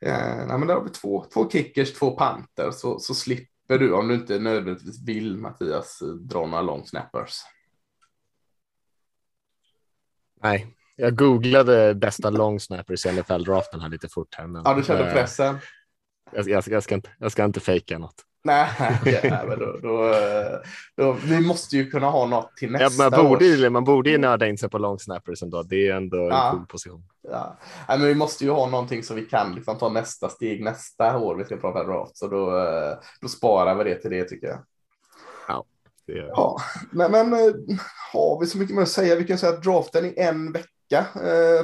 [0.00, 3.92] eh, nej, men där har vi två, två kickers, två panter så, så slipper du
[3.92, 7.40] om du inte nödvändigtvis vill Mattias dra några long snappers.
[10.42, 14.46] Nej, jag googlade bästa long snappers i NFL-draften här lite fort här.
[14.46, 15.58] Men, Ja, du kände eh, pressen?
[16.32, 18.14] Jag, jag, jag, ska inte, jag ska inte fejka något.
[18.44, 18.68] Nej,
[19.04, 20.58] nej, men då, då, eh,
[20.96, 24.10] då, vi måste ju kunna ha något till Ja, nästa man, borde, ju- man borde
[24.10, 25.62] ju nörda in sig på long snappers ändå.
[25.62, 26.50] Det är ändå en Ja.
[26.52, 27.02] cool position.
[27.30, 27.58] Ja.
[27.88, 31.18] Nej, men vi måste ju ha någonting så vi kan liksom ta nästa steg nästa
[31.18, 32.16] år vi ska prata draft.
[32.16, 34.58] Så då, eh, då sparar vi det till det tycker jag.
[36.08, 36.56] Är, Ja,
[36.90, 37.38] men, men eh,
[38.12, 39.14] har vi så mycket mer att säga?
[39.16, 41.06] Vi kan säga att draften är en vecka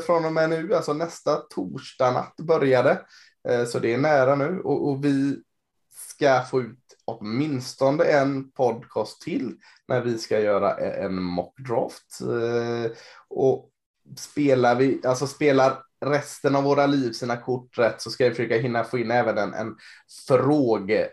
[0.07, 3.01] från och med nu, alltså nästa torsdag natt började.
[3.49, 5.37] Eh, så det är nära nu och, och vi
[5.95, 9.57] ska få ut åtminstone en podcast till
[9.89, 12.21] när vi ska göra e- en mockdraft.
[12.21, 12.93] Eh,
[13.29, 13.71] och
[14.17, 18.59] spelar vi, alltså spelar resten av våra liv sina kort rätt så ska vi försöka
[18.59, 19.77] hinna få in även en, en
[20.29, 21.09] fråge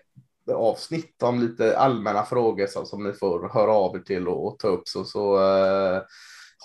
[0.54, 4.60] avsnitt om lite allmänna frågor som, som ni får höra av er till och, och
[4.60, 6.02] ta upp så, så eh,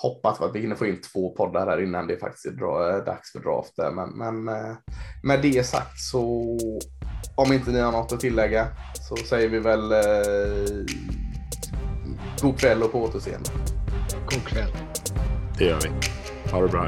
[0.04, 2.90] hoppas vi att vi hinner få in två poddar här innan det faktiskt är dra,
[2.90, 3.74] eh, dags för draft.
[3.94, 4.76] Men, men eh,
[5.22, 6.58] med det sagt så
[7.34, 8.66] om inte ni har något att tillägga
[9.08, 9.98] så säger vi väl eh,
[12.42, 13.50] god kväll och på återseende.
[14.30, 14.70] God kväll.
[15.58, 15.90] det gör vi.
[16.50, 16.86] Ha det bra.